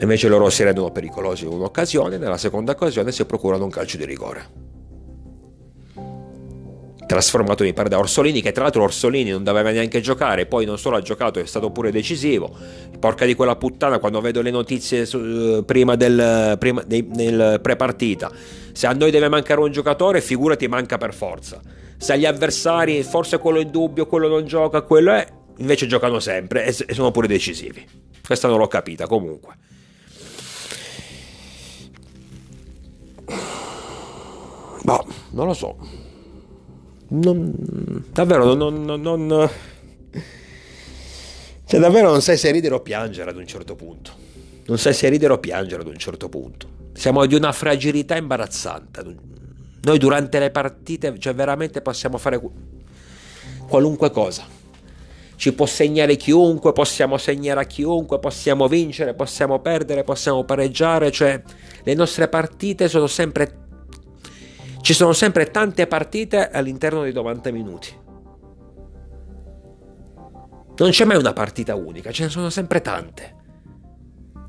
Invece 0.00 0.28
loro 0.28 0.48
si 0.48 0.62
rendono 0.62 0.92
pericolosi 0.92 1.44
in 1.44 1.50
un'occasione, 1.50 2.18
nella 2.18 2.38
seconda 2.38 2.72
occasione 2.72 3.10
si 3.10 3.24
procurano 3.24 3.64
un 3.64 3.70
calcio 3.70 3.96
di 3.96 4.04
rigore. 4.04 4.66
trasformato 7.08 7.64
mi 7.64 7.72
pare 7.72 7.88
da 7.88 7.98
Orsolini 7.98 8.42
che 8.42 8.52
tra 8.52 8.64
l'altro 8.64 8.82
Orsolini 8.82 9.30
non 9.30 9.42
doveva 9.42 9.70
neanche 9.70 10.02
giocare 10.02 10.44
poi 10.44 10.66
non 10.66 10.76
solo 10.76 10.96
ha 10.96 11.00
giocato 11.00 11.40
è 11.40 11.46
stato 11.46 11.70
pure 11.70 11.90
decisivo. 11.90 12.54
Porca 13.00 13.24
di 13.24 13.34
quella 13.34 13.56
puttana 13.56 13.98
quando 13.98 14.20
vedo 14.20 14.42
le 14.42 14.50
notizie 14.50 15.06
su, 15.06 15.18
eh, 15.18 15.62
prima 15.64 15.96
del 15.96 16.56
prima, 16.58 16.82
dei, 16.86 17.08
nel 17.14 17.60
pre-partita. 17.60 18.30
Se 18.72 18.86
a 18.86 18.92
noi 18.92 19.10
deve 19.10 19.28
mancare 19.28 19.60
un 19.60 19.72
giocatore 19.72 20.20
figurati 20.20 20.68
manca 20.68 20.98
per 20.98 21.14
forza. 21.14 21.60
Se 21.96 22.12
agli 22.12 22.26
avversari 22.26 23.02
forse 23.02 23.38
quello 23.38 23.58
è 23.58 23.62
in 23.62 23.70
dubbio 23.70 24.06
quello 24.06 24.28
non 24.28 24.44
gioca 24.44 24.82
quello 24.82 25.12
è 25.12 25.26
invece 25.56 25.86
giocano 25.86 26.20
sempre 26.20 26.66
e 26.66 26.72
sono 26.72 27.10
pure 27.10 27.26
decisivi. 27.26 27.84
Questa 28.24 28.46
non 28.46 28.58
l'ho 28.58 28.68
capita 28.68 29.06
comunque 29.06 29.56
non 35.38 35.46
lo 35.46 35.54
so. 35.54 35.76
Non, 37.10 37.54
davvero 38.12 38.54
non, 38.54 38.84
non, 38.84 39.00
non 39.00 39.50
cioè 41.64 41.78
davvero 41.78 42.10
non 42.10 42.20
sai 42.20 42.36
se 42.36 42.50
ridere 42.50 42.74
o 42.74 42.80
piangere 42.80 43.30
ad 43.30 43.36
un 43.36 43.46
certo 43.46 43.76
punto. 43.76 44.10
Non 44.66 44.78
sai 44.78 44.92
se 44.94 45.08
ridere 45.08 45.34
o 45.34 45.38
piangere 45.38 45.82
ad 45.82 45.86
un 45.86 45.96
certo 45.96 46.28
punto. 46.28 46.66
Siamo 46.92 47.24
di 47.26 47.34
una 47.34 47.52
fragilità 47.52 48.16
imbarazzante. 48.16 49.16
Noi 49.82 49.98
durante 49.98 50.40
le 50.40 50.50
partite 50.50 51.16
cioè 51.18 51.34
veramente 51.34 51.82
possiamo 51.82 52.18
fare 52.18 52.40
qualunque 53.68 54.10
cosa. 54.10 54.44
Ci 55.36 55.52
può 55.52 55.66
segnare 55.66 56.16
chiunque, 56.16 56.72
possiamo 56.72 57.16
segnare 57.16 57.60
a 57.60 57.64
chiunque, 57.64 58.18
possiamo 58.18 58.66
vincere, 58.66 59.14
possiamo 59.14 59.60
perdere, 59.60 60.02
possiamo 60.02 60.42
pareggiare, 60.42 61.12
cioè 61.12 61.40
le 61.84 61.94
nostre 61.94 62.26
partite 62.26 62.88
sono 62.88 63.06
sempre 63.06 63.67
ci 64.88 64.94
sono 64.94 65.12
sempre 65.12 65.50
tante 65.50 65.86
partite 65.86 66.48
all'interno 66.48 67.02
dei 67.02 67.12
90 67.12 67.52
minuti. 67.52 67.94
Non 70.76 70.88
c'è 70.88 71.04
mai 71.04 71.18
una 71.18 71.34
partita 71.34 71.74
unica, 71.74 72.10
ce 72.10 72.22
ne 72.22 72.28
sono 72.30 72.48
sempre 72.48 72.80
tante. 72.80 73.36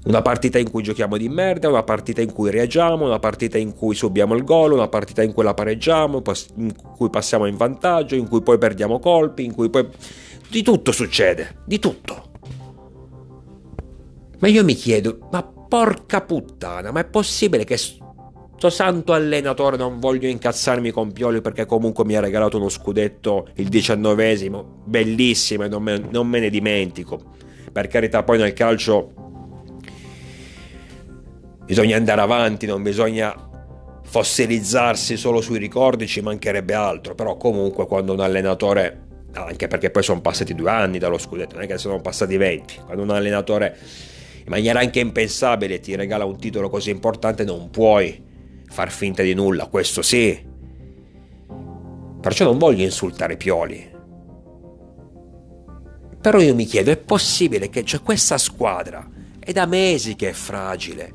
Una 0.05 0.21
partita 0.21 0.57
in 0.57 0.71
cui 0.71 0.81
giochiamo 0.81 1.17
di 1.17 1.27
merda, 1.27 1.67
una 1.67 1.83
partita 1.83 2.21
in 2.21 2.31
cui 2.31 2.51
reagiamo, 2.51 3.03
una 3.03 3.19
partita 3.19 3.57
in 3.57 3.73
cui 3.73 3.95
subiamo 3.95 4.33
il 4.33 4.45
gol, 4.45 4.71
una 4.71 4.87
partita 4.87 5.23
in 5.23 5.33
cui 5.33 5.43
la 5.43 5.53
pareggiamo, 5.53 6.21
in 6.55 6.73
cui 6.95 7.09
passiamo 7.09 7.45
in 7.45 7.57
vantaggio, 7.57 8.15
in 8.15 8.29
cui 8.29 8.41
poi 8.41 8.57
perdiamo 8.57 8.99
colpi, 8.99 9.43
in 9.43 9.53
cui 9.53 9.69
poi... 9.69 9.89
Di 10.49 10.63
tutto 10.63 10.93
succede, 10.93 11.63
di 11.65 11.79
tutto. 11.79 12.31
Ma 14.39 14.47
io 14.47 14.63
mi 14.63 14.73
chiedo, 14.73 15.27
ma 15.31 15.43
porca 15.43 16.21
puttana, 16.21 16.91
ma 16.93 17.01
è 17.01 17.05
possibile 17.05 17.65
che 17.65 17.75
Sto 18.59 18.69
santo 18.69 19.13
allenatore, 19.13 19.77
non 19.77 19.99
voglio 19.99 20.27
incazzarmi 20.27 20.91
con 20.91 21.13
Pioli 21.13 21.39
perché 21.39 21.65
comunque 21.65 22.03
mi 22.03 22.17
ha 22.17 22.19
regalato 22.19 22.57
uno 22.57 22.67
scudetto, 22.67 23.47
il 23.53 23.69
diciannovesimo, 23.69 24.81
bellissimo 24.83 25.63
e 25.63 25.69
non 25.69 25.81
me, 25.81 25.97
non 26.09 26.27
me 26.27 26.41
ne 26.41 26.49
dimentico. 26.49 27.21
Per 27.71 27.87
carità, 27.87 28.23
poi 28.23 28.37
nel 28.37 28.51
calcio 28.51 29.13
bisogna 31.63 31.95
andare 31.95 32.19
avanti, 32.19 32.65
non 32.65 32.83
bisogna 32.83 33.33
fossilizzarsi 34.03 35.15
solo 35.15 35.39
sui 35.39 35.57
ricordi, 35.57 36.05
ci 36.05 36.19
mancherebbe 36.19 36.73
altro, 36.73 37.15
però 37.15 37.37
comunque 37.37 37.87
quando 37.87 38.11
un 38.11 38.19
allenatore, 38.19 39.03
anche 39.35 39.69
perché 39.69 39.89
poi 39.89 40.03
sono 40.03 40.19
passati 40.19 40.53
due 40.53 40.69
anni 40.69 40.97
dallo 40.97 41.17
scudetto, 41.17 41.55
non 41.55 41.63
è 41.63 41.67
che 41.67 41.77
sono 41.77 42.01
passati 42.01 42.35
venti, 42.35 42.75
quando 42.83 43.03
un 43.03 43.11
allenatore 43.11 43.77
in 44.39 44.47
maniera 44.49 44.81
anche 44.81 44.99
impensabile 44.99 45.79
ti 45.79 45.95
regala 45.95 46.25
un 46.25 46.37
titolo 46.37 46.67
così 46.67 46.89
importante 46.89 47.45
non 47.45 47.69
puoi 47.69 48.27
far 48.69 48.91
finta 48.91 49.23
di 49.23 49.33
nulla, 49.33 49.67
questo 49.67 50.01
sì. 50.01 50.47
Perciò 52.21 52.45
non 52.45 52.57
voglio 52.57 52.83
insultare 52.83 53.37
Pioli. 53.37 53.97
Però 56.21 56.39
io 56.39 56.53
mi 56.53 56.65
chiedo, 56.65 56.91
è 56.91 56.97
possibile 56.97 57.69
che 57.69 57.83
c'è 57.83 58.01
questa 58.01 58.37
squadra? 58.37 59.09
È 59.39 59.51
da 59.51 59.65
mesi 59.65 60.15
che 60.15 60.29
è 60.29 60.33
fragile. 60.33 61.13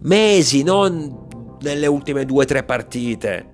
Mesi, 0.00 0.62
non 0.62 1.56
nelle 1.60 1.86
ultime 1.86 2.24
due 2.24 2.44
o 2.44 2.46
tre 2.46 2.62
partite. 2.62 3.52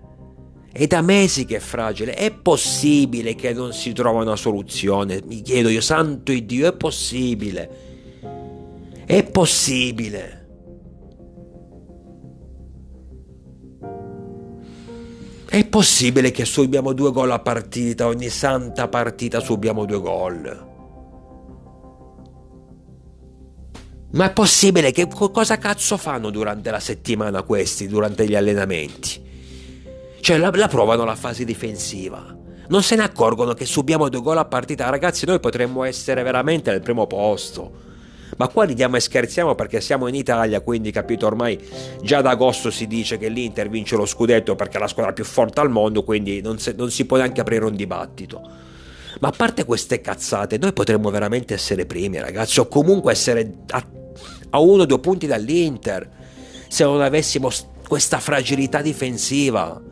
È 0.70 0.86
da 0.86 1.00
mesi 1.00 1.46
che 1.46 1.56
è 1.56 1.60
fragile. 1.60 2.14
È 2.14 2.30
possibile 2.30 3.34
che 3.34 3.52
non 3.52 3.72
si 3.72 3.92
trova 3.92 4.20
una 4.20 4.36
soluzione? 4.36 5.22
Mi 5.24 5.40
chiedo 5.40 5.68
io, 5.68 5.80
santo 5.80 6.32
Dio, 6.32 6.68
è 6.68 6.76
possibile? 6.76 7.70
È 9.06 9.24
possibile? 9.24 10.39
È 15.50 15.64
possibile 15.64 16.30
che 16.30 16.44
subiamo 16.44 16.92
due 16.92 17.10
gol 17.10 17.32
a 17.32 17.40
partita, 17.40 18.06
ogni 18.06 18.28
santa 18.28 18.86
partita 18.86 19.40
subiamo 19.40 19.84
due 19.84 19.98
gol? 19.98 20.68
Ma 24.12 24.26
è 24.26 24.32
possibile 24.32 24.92
che 24.92 25.08
cosa 25.08 25.58
cazzo 25.58 25.96
fanno 25.96 26.30
durante 26.30 26.70
la 26.70 26.78
settimana 26.78 27.42
questi, 27.42 27.88
durante 27.88 28.28
gli 28.28 28.36
allenamenti? 28.36 29.20
Cioè 30.20 30.38
la, 30.38 30.52
la 30.54 30.68
provano 30.68 31.04
la 31.04 31.16
fase 31.16 31.44
difensiva. 31.44 32.32
Non 32.68 32.84
se 32.84 32.94
ne 32.94 33.02
accorgono 33.02 33.52
che 33.52 33.66
subiamo 33.66 34.08
due 34.08 34.20
gol 34.20 34.38
a 34.38 34.44
partita. 34.44 34.88
Ragazzi, 34.88 35.26
noi 35.26 35.40
potremmo 35.40 35.82
essere 35.82 36.22
veramente 36.22 36.70
al 36.70 36.80
primo 36.80 37.08
posto. 37.08 37.88
Ma 38.36 38.48
qua 38.48 38.64
ridiamo 38.64 38.96
e 38.96 39.00
scherziamo 39.00 39.54
perché 39.54 39.80
siamo 39.80 40.06
in 40.08 40.14
Italia, 40.14 40.60
quindi 40.60 40.90
capito 40.90 41.26
ormai 41.26 41.58
già 42.02 42.18
ad 42.18 42.26
agosto 42.26 42.70
si 42.70 42.86
dice 42.86 43.18
che 43.18 43.28
l'Inter 43.28 43.68
vince 43.68 43.96
lo 43.96 44.06
scudetto 44.06 44.54
perché 44.54 44.76
è 44.76 44.80
la 44.80 44.86
squadra 44.86 45.12
più 45.12 45.24
forte 45.24 45.60
al 45.60 45.70
mondo, 45.70 46.02
quindi 46.04 46.40
non, 46.40 46.58
se, 46.58 46.74
non 46.76 46.90
si 46.90 47.04
può 47.06 47.16
neanche 47.16 47.40
aprire 47.40 47.64
un 47.64 47.76
dibattito. 47.76 48.40
Ma 49.20 49.28
a 49.28 49.32
parte 49.36 49.64
queste 49.64 50.00
cazzate, 50.00 50.56
noi 50.58 50.72
potremmo 50.72 51.10
veramente 51.10 51.54
essere 51.54 51.84
primi, 51.84 52.18
ragazzi, 52.20 52.60
o 52.60 52.68
comunque 52.68 53.12
essere 53.12 53.52
a, 53.70 53.84
a 54.50 54.60
uno 54.60 54.82
o 54.82 54.86
due 54.86 55.00
punti 55.00 55.26
dall'Inter, 55.26 56.08
se 56.68 56.84
non 56.84 57.00
avessimo 57.00 57.50
questa 57.86 58.20
fragilità 58.20 58.80
difensiva 58.80 59.88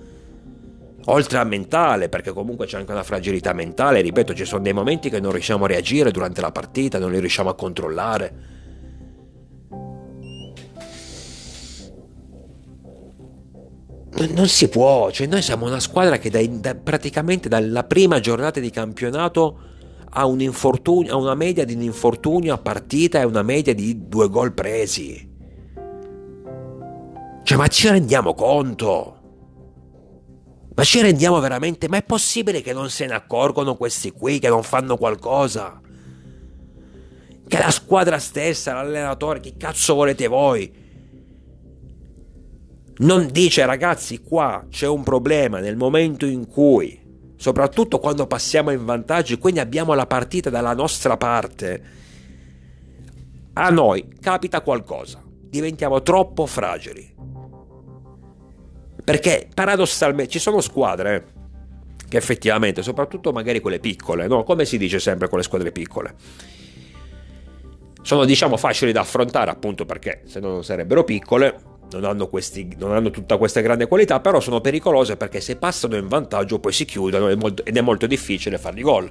oltre 1.11 1.39
a 1.39 1.45
mentale, 1.45 2.09
perché 2.09 2.33
comunque 2.33 2.67
c'è 2.67 2.79
anche 2.79 2.93
una 2.93 3.03
fragilità 3.03 3.53
mentale, 3.53 4.01
ripeto, 4.01 4.35
ci 4.35 4.45
sono 4.45 4.63
dei 4.63 4.73
momenti 4.73 5.11
che 5.11 5.21
non 5.21 5.33
riusciamo 5.33 5.65
a 5.65 5.69
reagire 5.69 6.11
durante 6.11 6.41
la 6.41 6.53
partita, 6.53 6.99
non 6.99 7.11
li 7.11 7.21
riusciamo 7.21 7.51
a 7.51 7.55
controllare. 7.55 8.57
Non 14.31 14.49
si 14.49 14.69
può, 14.69 15.11
cioè 15.11 15.29
noi 15.29 15.43
siamo 15.43 15.67
una 15.67 15.79
squadra 15.79 16.19
che 16.19 16.29
da, 16.29 16.45
da, 16.45 16.75
praticamente 16.75 17.49
dalla 17.49 17.85
prima 17.85 18.19
giornata 18.19 18.59
di 18.59 18.71
campionato 18.71 19.61
ha, 20.11 20.27
un 20.27 20.41
ha 21.09 21.17
una 21.17 21.35
media 21.35 21.65
di 21.65 21.75
un 21.75 21.83
infortunio 21.83 22.53
a 22.53 22.59
partita 22.59 23.21
e 23.21 23.25
una 23.25 23.43
media 23.43 23.75
di 23.75 24.09
due 24.09 24.29
gol 24.29 24.53
presi. 24.53 25.37
Cioè, 27.45 27.57
ma 27.57 27.69
ci 27.69 27.89
rendiamo 27.89 28.35
conto? 28.35 29.18
Ma 30.79 30.85
ci 30.85 31.01
rendiamo 31.01 31.41
veramente? 31.41 31.89
Ma 31.89 31.97
è 31.97 32.05
possibile 32.05 32.61
che 32.61 32.73
non 32.73 32.89
se 32.89 33.05
ne 33.07 33.15
accorgono 33.15 33.75
questi 33.75 34.13
qui, 34.13 34.39
che 34.39 34.49
non 34.49 34.63
fanno 34.63 34.97
qualcosa? 34.97 35.81
Che 37.49 37.59
la 37.59 37.71
squadra 37.73 38.21
stessa, 38.21 38.75
l'allenatore, 38.75 39.41
chi 39.41 39.57
cazzo 39.57 39.97
volete 39.97 40.29
voi? 40.29 40.73
Non 42.99 43.29
dice 43.33 43.67
ragazzi 43.67 44.23
qua 44.23 44.67
c'è 44.71 44.87
un 44.87 45.03
problema 45.03 45.59
nel 45.59 45.77
momento 45.77 46.27
in 46.27 46.47
cui, 46.47 47.33
soprattutto 47.35 47.99
quando 47.99 48.29
passiamo 48.29 48.71
in 48.71 48.85
vantaggio 48.85 49.37
quindi 49.39 49.59
abbiamo 49.59 49.95
la 49.95 50.07
partita 50.07 50.49
dalla 50.49 50.75
nostra 50.75 51.17
parte, 51.17 51.83
a 53.55 53.69
noi 53.71 54.07
capita 54.21 54.61
qualcosa, 54.61 55.21
diventiamo 55.27 56.03
troppo 56.03 56.47
fragili. 56.47 57.18
Perché 59.09 59.49
paradossalmente 59.55 60.31
ci 60.31 60.39
sono 60.39 60.61
squadre 60.61 61.25
che 62.11 62.19
effettivamente, 62.19 62.83
soprattutto 62.83 63.33
magari 63.33 63.59
quelle 63.59 63.79
piccole, 63.79 64.27
no? 64.27 64.43
come 64.45 64.67
si 64.67 64.77
dice 64.77 64.99
sempre 64.99 65.31
con 65.31 65.39
le 65.39 65.45
squadre 65.45 65.73
piccole, 65.73 66.15
sono 68.03 68.27
diciamo 68.27 68.59
facili 68.59 68.93
da 68.93 69.01
affrontare 69.01 69.51
appunto 69.51 69.87
perché 69.87 70.25
se 70.27 70.41
no 70.41 70.49
non 70.49 70.63
sarebbero 70.63 71.05
piccole, 71.05 71.59
non 71.93 72.05
hanno, 72.05 72.27
questi, 72.27 72.75
non 72.77 72.93
hanno, 72.93 73.09
tutta 73.09 73.39
questa 73.39 73.63
grande 73.63 73.87
qualità, 73.87 74.21
però 74.21 74.41
sono 74.41 74.61
pericolose 74.61 75.17
perché 75.17 75.41
se 75.41 75.57
passano 75.57 75.97
in 75.97 76.07
vantaggio 76.07 76.59
poi 76.59 76.75
si 76.75 76.85
chiudono 76.85 77.31
ed 77.31 77.77
è 77.79 77.81
molto 77.81 78.07
difficile 78.07 78.59
farli 78.59 78.83
gol. 78.83 79.11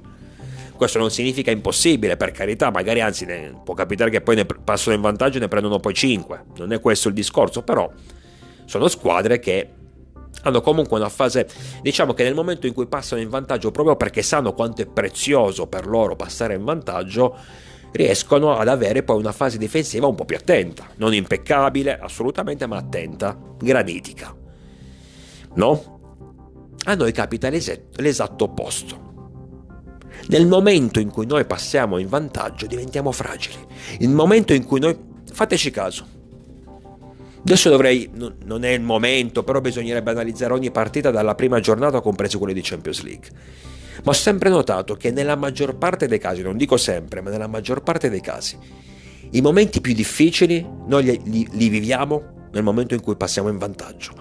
Questo 0.75 0.99
non 0.99 1.09
significa 1.09 1.49
impossibile, 1.49 2.17
per 2.17 2.29
carità, 2.29 2.69
magari 2.69 3.01
anzi 3.01 3.25
ne, 3.25 3.61
può 3.63 3.73
capitare 3.73 4.11
che 4.11 4.21
poi 4.21 4.35
ne 4.35 4.45
passano 4.45 4.95
in 4.95 5.01
vantaggio 5.01 5.37
e 5.37 5.39
ne 5.39 5.47
prendono 5.47 5.79
poi 5.79 5.95
5, 5.95 6.43
non 6.57 6.71
è 6.71 6.79
questo 6.79 7.07
il 7.07 7.15
discorso, 7.15 7.63
però 7.63 7.91
sono 8.65 8.87
squadre 8.89 9.39
che 9.39 9.69
hanno 10.43 10.61
comunque 10.61 10.97
una 10.97 11.09
fase, 11.09 11.47
diciamo 11.81 12.13
che 12.13 12.23
nel 12.23 12.33
momento 12.33 12.67
in 12.67 12.73
cui 12.73 12.87
passano 12.87 13.21
in 13.21 13.29
vantaggio, 13.29 13.71
proprio 13.71 13.95
perché 13.95 14.21
sanno 14.21 14.53
quanto 14.53 14.81
è 14.81 14.85
prezioso 14.85 15.67
per 15.67 15.87
loro 15.87 16.15
passare 16.15 16.55
in 16.55 16.63
vantaggio, 16.63 17.35
riescono 17.91 18.55
ad 18.55 18.67
avere 18.67 19.03
poi 19.03 19.17
una 19.17 19.31
fase 19.31 19.57
difensiva 19.57 20.07
un 20.07 20.15
po' 20.15 20.25
più 20.25 20.35
attenta, 20.35 20.87
non 20.97 21.13
impeccabile 21.13 21.97
assolutamente, 21.99 22.65
ma 22.67 22.77
attenta, 22.77 23.37
granitica. 23.57 24.35
No? 25.55 25.99
A 26.83 26.93
noi 26.93 27.11
capita 27.11 27.49
l'esatto 27.49 28.43
opposto. 28.43 29.05
Nel 30.27 30.47
momento 30.47 30.99
in 30.99 31.09
cui 31.09 31.25
noi 31.25 31.45
passiamo 31.45 31.97
in 31.97 32.07
vantaggio 32.07 32.67
diventiamo 32.67 33.11
fragili. 33.11 33.55
Il 33.99 34.09
momento 34.09 34.53
in 34.53 34.65
cui 34.65 34.79
noi... 34.79 34.97
Fateci 35.31 35.71
caso. 35.71 36.15
Adesso 37.47 37.69
dovrei... 37.69 38.09
Non 38.43 38.65
è 38.65 38.71
il 38.71 38.81
momento, 38.81 39.41
però 39.41 39.61
bisognerebbe 39.61 40.11
analizzare 40.11 40.51
ogni 40.51 40.69
partita 40.69 41.11
dalla 41.11 41.33
prima 41.33 41.61
giornata, 41.61 42.01
comprese 42.01 42.37
quelle 42.37 42.53
di 42.53 42.59
Champions 42.61 43.01
League. 43.03 43.29
Ma 44.03 44.11
ho 44.11 44.13
sempre 44.13 44.49
notato 44.49 44.95
che 44.95 45.11
nella 45.11 45.37
maggior 45.37 45.77
parte 45.77 46.07
dei 46.07 46.19
casi, 46.19 46.41
non 46.41 46.57
dico 46.57 46.75
sempre, 46.75 47.21
ma 47.21 47.29
nella 47.29 47.47
maggior 47.47 47.83
parte 47.83 48.09
dei 48.09 48.19
casi, 48.19 48.57
i 49.31 49.39
momenti 49.39 49.79
più 49.79 49.93
difficili 49.93 50.67
noi 50.87 51.03
li, 51.03 51.21
li, 51.23 51.47
li 51.51 51.69
viviamo 51.69 52.49
nel 52.51 52.63
momento 52.63 52.95
in 52.95 53.01
cui 53.01 53.15
passiamo 53.15 53.47
in 53.47 53.57
vantaggio. 53.57 54.11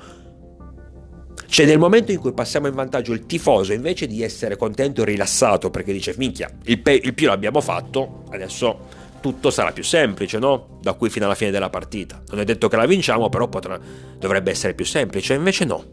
Cioè 1.48 1.66
nel 1.66 1.80
momento 1.80 2.12
in 2.12 2.20
cui 2.20 2.32
passiamo 2.32 2.68
in 2.68 2.74
vantaggio 2.74 3.12
il 3.12 3.26
tifoso 3.26 3.72
invece 3.72 4.06
di 4.06 4.22
essere 4.22 4.56
contento 4.56 5.02
e 5.02 5.04
rilassato 5.04 5.70
perché 5.70 5.92
dice 5.92 6.14
minchia 6.16 6.48
il, 6.64 6.80
pe- 6.80 7.00
il 7.02 7.14
più 7.14 7.26
l'abbiamo 7.26 7.60
fatto, 7.60 8.22
adesso 8.30 9.05
tutto 9.20 9.50
sarà 9.50 9.72
più 9.72 9.82
semplice, 9.82 10.38
no? 10.38 10.78
Da 10.80 10.94
qui 10.94 11.10
fino 11.10 11.24
alla 11.24 11.34
fine 11.34 11.50
della 11.50 11.70
partita. 11.70 12.22
Non 12.28 12.40
è 12.40 12.44
detto 12.44 12.68
che 12.68 12.76
la 12.76 12.86
vinciamo, 12.86 13.28
però 13.28 13.48
potrà, 13.48 13.78
dovrebbe 14.18 14.50
essere 14.50 14.74
più 14.74 14.84
semplice, 14.84 15.34
invece 15.34 15.64
no. 15.64 15.84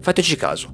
Fateci 0.00 0.36
caso, 0.36 0.72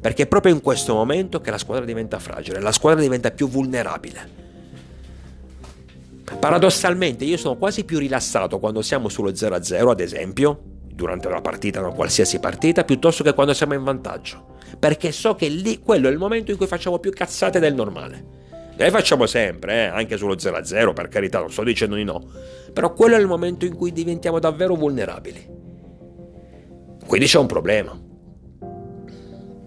perché 0.00 0.24
è 0.24 0.26
proprio 0.26 0.52
in 0.52 0.60
questo 0.60 0.94
momento 0.94 1.40
che 1.40 1.50
la 1.50 1.58
squadra 1.58 1.84
diventa 1.84 2.18
fragile, 2.18 2.60
la 2.60 2.72
squadra 2.72 3.00
diventa 3.00 3.30
più 3.30 3.48
vulnerabile. 3.48 4.42
Paradossalmente 6.38 7.24
io 7.24 7.36
sono 7.36 7.56
quasi 7.56 7.84
più 7.84 7.98
rilassato 7.98 8.58
quando 8.58 8.82
siamo 8.82 9.08
sullo 9.08 9.30
0-0, 9.30 9.88
ad 9.88 10.00
esempio, 10.00 10.60
durante 10.94 11.26
una 11.26 11.40
partita, 11.40 11.80
una 11.80 11.90
qualsiasi 11.90 12.38
partita, 12.38 12.84
piuttosto 12.84 13.22
che 13.22 13.34
quando 13.34 13.52
siamo 13.52 13.74
in 13.74 13.82
vantaggio. 13.82 14.52
Perché 14.78 15.12
so 15.12 15.34
che 15.34 15.48
lì 15.48 15.80
quello 15.80 16.08
è 16.08 16.10
il 16.10 16.18
momento 16.18 16.50
in 16.50 16.56
cui 16.56 16.66
facciamo 16.66 16.98
più 16.98 17.12
cazzate 17.12 17.58
del 17.58 17.74
normale. 17.74 18.42
Le 18.76 18.90
facciamo 18.90 19.26
sempre, 19.26 19.84
eh? 19.84 19.86
anche 19.86 20.16
sullo 20.16 20.34
0-0, 20.34 20.92
per 20.92 21.08
carità, 21.08 21.38
non 21.38 21.50
sto 21.50 21.62
dicendo 21.62 21.94
di 21.94 22.02
no. 22.02 22.22
Però 22.72 22.92
quello 22.92 23.14
è 23.14 23.20
il 23.20 23.26
momento 23.26 23.64
in 23.64 23.76
cui 23.76 23.92
diventiamo 23.92 24.40
davvero 24.40 24.74
vulnerabili. 24.74 25.46
Quindi 27.06 27.26
c'è 27.26 27.38
un 27.38 27.46
problema. 27.46 27.96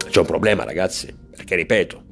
C'è 0.09 0.19
un 0.19 0.25
problema, 0.25 0.63
ragazzi, 0.65 1.15
perché 1.35 1.55
ripeto, 1.55 2.03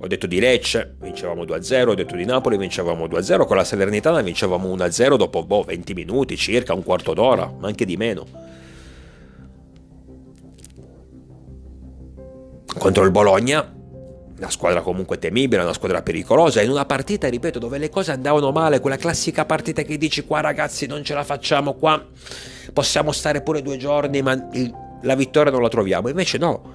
ho 0.00 0.06
detto 0.06 0.26
di 0.26 0.40
Lecce, 0.40 0.96
vincevamo 0.98 1.44
2-0, 1.44 1.88
ho 1.88 1.94
detto 1.94 2.16
di 2.16 2.24
Napoli, 2.24 2.56
vincevamo 2.56 3.06
2-0, 3.06 3.46
con 3.46 3.56
la 3.56 3.64
Salernitana 3.64 4.20
vincevamo 4.22 4.74
1-0 4.74 5.16
dopo 5.16 5.44
boh, 5.44 5.62
20 5.62 5.94
minuti 5.94 6.36
circa, 6.36 6.74
un 6.74 6.82
quarto 6.82 7.12
d'ora, 7.12 7.52
ma 7.58 7.66
anche 7.66 7.84
di 7.84 7.96
meno. 7.96 8.26
Contro 12.78 13.04
il 13.04 13.10
Bologna, 13.10 13.73
una 14.36 14.50
squadra 14.50 14.80
comunque 14.80 15.18
temibile, 15.18 15.62
una 15.62 15.72
squadra 15.72 16.02
pericolosa, 16.02 16.60
in 16.60 16.70
una 16.70 16.84
partita, 16.84 17.28
ripeto, 17.28 17.58
dove 17.58 17.78
le 17.78 17.88
cose 17.88 18.10
andavano 18.10 18.50
male, 18.50 18.80
quella 18.80 18.96
classica 18.96 19.44
partita 19.44 19.82
che 19.82 19.96
dici 19.96 20.24
qua 20.24 20.40
ragazzi 20.40 20.86
non 20.86 21.04
ce 21.04 21.14
la 21.14 21.22
facciamo, 21.22 21.74
qua 21.74 22.04
possiamo 22.72 23.12
stare 23.12 23.42
pure 23.42 23.62
due 23.62 23.76
giorni, 23.76 24.22
ma 24.22 24.32
il, 24.52 24.74
la 25.02 25.14
vittoria 25.14 25.52
non 25.52 25.62
la 25.62 25.68
troviamo. 25.68 26.08
Invece 26.08 26.38
no, 26.38 26.74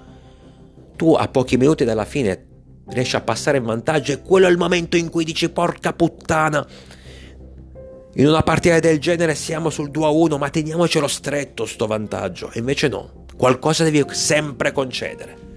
tu 0.95 1.13
a 1.13 1.27
pochi 1.27 1.57
minuti 1.57 1.83
dalla 1.83 2.05
fine 2.05 2.45
riesci 2.87 3.15
a 3.15 3.21
passare 3.21 3.57
in 3.57 3.65
vantaggio 3.65 4.13
e 4.13 4.21
quello 4.21 4.47
è 4.47 4.49
il 4.49 4.57
momento 4.57 4.95
in 4.95 5.09
cui 5.09 5.25
dici 5.25 5.49
porca 5.49 5.93
puttana. 5.93 6.65
In 8.13 8.27
una 8.27 8.41
partita 8.41 8.79
del 8.79 8.99
genere 8.99 9.35
siamo 9.35 9.69
sul 9.69 9.91
2-1, 9.91 10.37
ma 10.37 10.49
teniamocelo 10.49 11.07
stretto 11.07 11.65
sto 11.65 11.87
vantaggio. 11.87 12.49
Invece 12.53 12.87
no, 12.87 13.25
qualcosa 13.37 13.83
devi 13.83 14.03
sempre 14.11 14.71
concedere. 14.71 15.48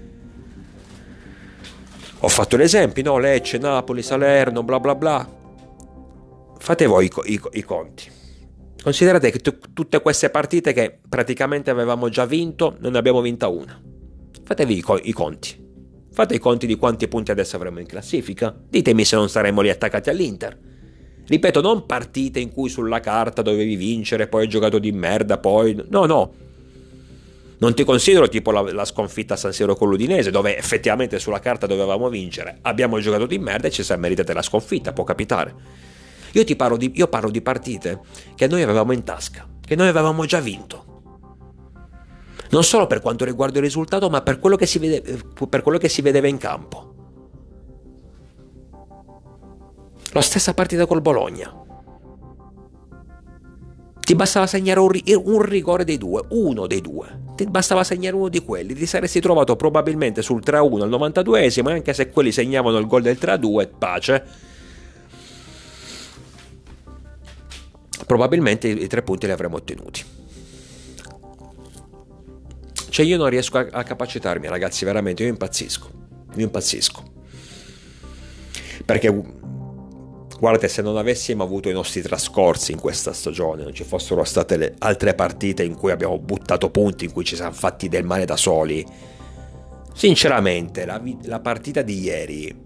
Ho 2.23 2.29
fatto 2.29 2.55
l'esempio, 2.55 3.03
no? 3.03 3.17
Lecce, 3.17 3.57
Napoli, 3.57 4.01
Salerno, 4.01 4.63
bla 4.63 4.79
bla 4.79 4.95
bla. 4.95 5.29
Fate 6.57 6.85
voi 6.85 7.05
i, 7.05 7.33
i, 7.33 7.41
i 7.51 7.63
conti. 7.63 8.09
Considerate 8.81 9.29
che 9.29 9.39
t- 9.39 9.73
tutte 9.73 10.01
queste 10.01 10.29
partite 10.29 10.71
che 10.71 10.99
praticamente 11.07 11.69
avevamo 11.69 12.07
già 12.07 12.25
vinto, 12.25 12.77
non 12.79 12.93
ne 12.93 12.97
abbiamo 12.97 13.19
vinta 13.19 13.49
una. 13.49 13.77
Fatevi 14.41 14.77
i, 14.77 14.79
co- 14.79 15.01
i 15.03 15.11
conti. 15.11 15.61
Fate 16.13 16.35
i 16.35 16.39
conti 16.39 16.65
di 16.65 16.75
quanti 16.75 17.09
punti 17.09 17.31
adesso 17.31 17.57
avremo 17.57 17.81
in 17.81 17.87
classifica. 17.87 18.55
Ditemi 18.69 19.03
se 19.03 19.17
non 19.17 19.27
saremmo 19.27 19.59
lì 19.59 19.69
attaccati 19.69 20.09
all'Inter. 20.09 20.57
Ripeto, 21.27 21.59
non 21.59 21.85
partite 21.85 22.39
in 22.39 22.53
cui 22.53 22.69
sulla 22.69 23.01
carta 23.01 23.41
dovevi 23.41 23.75
vincere, 23.75 24.27
poi 24.27 24.43
hai 24.43 24.47
giocato 24.47 24.79
di 24.79 24.93
merda, 24.93 25.39
poi... 25.39 25.75
No, 25.89 26.05
no. 26.05 26.33
Non 27.59 27.73
ti 27.75 27.83
considero 27.83 28.27
tipo 28.27 28.51
la, 28.51 28.61
la 28.71 28.85
sconfitta 28.85 29.35
a 29.35 29.37
San 29.37 29.53
Siro 29.53 29.75
con 29.75 29.89
l'Udinese, 29.89 30.31
dove 30.31 30.57
effettivamente 30.57 31.19
sulla 31.19 31.39
carta 31.39 31.65
dovevamo 31.65 32.09
vincere. 32.09 32.59
Abbiamo 32.61 32.99
giocato 32.99 33.25
di 33.25 33.39
merda 33.39 33.67
e 33.67 33.71
ci 33.71 33.83
siamo 33.83 34.01
meritati 34.01 34.33
la 34.33 34.41
sconfitta, 34.41 34.93
può 34.93 35.03
capitare. 35.03 35.53
Io, 36.33 36.43
ti 36.43 36.55
parlo 36.55 36.77
di, 36.77 36.91
io 36.95 37.07
parlo 37.07 37.29
di 37.29 37.41
partite 37.41 37.99
che 38.35 38.47
noi 38.47 38.63
avevamo 38.63 38.91
in 38.91 39.03
tasca, 39.03 39.47
che 39.65 39.75
noi 39.75 39.87
avevamo 39.87 40.25
già 40.25 40.39
vinto 40.39 40.91
non 42.53 42.63
solo 42.63 42.85
per 42.85 43.01
quanto 43.01 43.25
riguarda 43.25 43.57
il 43.57 43.63
risultato, 43.63 44.09
ma 44.11 44.21
per 44.21 44.37
quello 44.37 44.55
che 44.55 44.67
si, 44.67 44.77
vede, 44.77 45.01
per 45.49 45.63
quello 45.63 45.79
che 45.79 45.89
si 45.89 46.03
vedeva 46.03 46.27
in 46.27 46.37
campo. 46.37 46.93
La 50.11 50.21
stessa 50.21 50.53
partita 50.53 50.85
col 50.85 51.01
Bologna. 51.01 51.62
Ti 54.03 54.15
bastava 54.15 54.47
segnare 54.47 54.81
un, 54.81 54.91
un, 55.23 55.41
rigore 55.43 55.85
dei 55.85 55.97
due, 55.97 56.25
uno 56.29 56.67
dei 56.67 56.81
due. 56.81 57.07
Ti 57.37 57.45
bastava 57.45 57.85
segnare 57.85 58.15
uno 58.15 58.27
di 58.27 58.43
quelli. 58.43 58.73
Ti 58.73 58.85
saresti 58.85 59.21
trovato 59.21 59.55
probabilmente 59.55 60.21
sul 60.21 60.41
3-1 60.45 60.81
al 60.81 60.89
92esimo, 60.89 61.69
anche 61.69 61.93
se 61.93 62.09
quelli 62.09 62.33
segnavano 62.33 62.77
il 62.79 62.85
gol 62.85 63.01
del 63.01 63.17
3-2, 63.19 63.69
pace. 63.77 64.25
Probabilmente 68.05 68.67
i 68.67 68.87
tre 68.87 69.03
punti 69.03 69.25
li 69.25 69.31
avremmo 69.31 69.55
ottenuti. 69.55 70.03
Cioè 72.89 73.05
io 73.05 73.17
non 73.17 73.29
riesco 73.29 73.57
a, 73.57 73.67
a 73.71 73.83
capacitarmi, 73.83 74.47
ragazzi, 74.49 74.83
veramente, 74.83 75.23
io 75.23 75.29
impazzisco. 75.29 75.89
Io 76.35 76.43
impazzisco. 76.43 77.03
Perché 78.83 79.07
guardate, 80.39 80.67
se 80.67 80.81
non 80.81 80.97
avessimo 80.97 81.43
avuto 81.43 81.69
i 81.69 81.73
nostri 81.73 82.01
trascorsi 82.01 82.71
in 82.71 82.79
questa 82.79 83.13
stagione, 83.13 83.63
non 83.63 83.73
ci 83.73 83.83
fossero 83.83 84.23
state 84.23 84.57
le 84.57 84.75
altre 84.79 85.13
partite 85.13 85.63
in 85.63 85.75
cui 85.75 85.91
abbiamo 85.91 86.19
buttato 86.19 86.69
punti, 86.69 87.05
in 87.05 87.11
cui 87.11 87.23
ci 87.23 87.35
siamo 87.35 87.53
fatti 87.53 87.87
del 87.87 88.03
male 88.03 88.25
da 88.25 88.35
soli, 88.35 88.85
sinceramente 89.93 90.85
la, 90.85 91.01
la 91.23 91.39
partita 91.39 91.81
di 91.81 91.99
ieri 91.99 92.61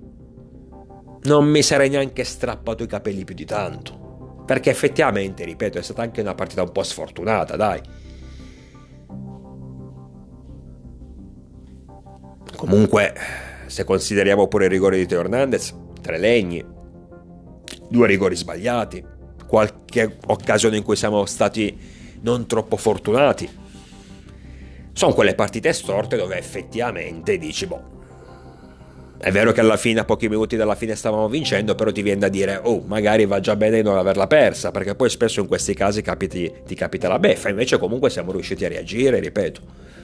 non 1.23 1.45
mi 1.45 1.61
sarei 1.61 1.89
neanche 1.89 2.23
strappato 2.23 2.83
i 2.83 2.87
capelli 2.87 3.23
più 3.23 3.35
di 3.35 3.45
tanto. 3.45 4.43
Perché 4.45 4.69
effettivamente, 4.69 5.43
ripeto, 5.43 5.77
è 5.77 5.81
stata 5.81 6.01
anche 6.01 6.21
una 6.21 6.33
partita 6.33 6.61
un 6.61 6.71
po' 6.71 6.83
sfortunata, 6.83 7.57
dai. 7.57 7.81
Comunque, 12.55 13.13
se 13.65 13.83
consideriamo 13.83 14.47
pure 14.47 14.65
il 14.65 14.71
rigore 14.71 14.97
di 14.97 15.05
Teo 15.05 15.19
Hernandez, 15.19 15.75
tre 16.01 16.17
legni, 16.17 16.65
due 17.89 18.07
rigori 18.07 18.35
sbagliati, 18.35 19.03
qualche 19.45 20.17
occasione 20.27 20.77
in 20.77 20.83
cui 20.83 20.95
siamo 20.95 21.25
stati 21.25 21.77
non 22.21 22.47
troppo 22.47 22.77
fortunati. 22.77 23.49
Sono 24.93 25.13
quelle 25.13 25.35
partite 25.35 25.73
storte 25.73 26.17
dove 26.17 26.37
effettivamente 26.37 27.37
dici, 27.37 27.67
boh, 27.67 27.95
è 29.19 29.31
vero 29.31 29.51
che 29.51 29.61
alla 29.61 29.77
fine, 29.77 29.99
a 29.99 30.05
pochi 30.05 30.29
minuti 30.29 30.55
dalla 30.55 30.75
fine 30.75 30.95
stavamo 30.95 31.27
vincendo, 31.29 31.75
però 31.75 31.91
ti 31.91 32.01
viene 32.01 32.19
da 32.19 32.29
dire, 32.29 32.59
oh, 32.63 32.83
magari 32.85 33.25
va 33.25 33.39
già 33.39 33.55
bene 33.55 33.81
non 33.81 33.97
averla 33.97 34.27
persa, 34.27 34.71
perché 34.71 34.95
poi 34.95 35.09
spesso 35.09 35.39
in 35.39 35.47
questi 35.47 35.73
casi 35.73 36.01
capiti, 36.01 36.51
ti 36.65 36.75
capita 36.75 37.07
la 37.07 37.19
beffa, 37.19 37.49
invece 37.49 37.77
comunque 37.77 38.09
siamo 38.09 38.31
riusciti 38.31 38.65
a 38.65 38.69
reagire, 38.69 39.19
ripeto 39.19 39.95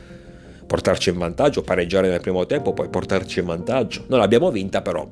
portarci 0.74 1.10
in 1.10 1.20
vantaggio, 1.20 1.62
pareggiare 1.62 2.10
nel 2.10 2.20
primo 2.20 2.48
tempo, 2.48 2.74
poi 2.74 2.90
portarci 2.90 3.38
in 3.40 3.46
vantaggio. 3.46 4.06
Non 4.08 4.18
l'abbiamo 4.18 4.50
vinta 4.50 4.82
però. 4.82 5.08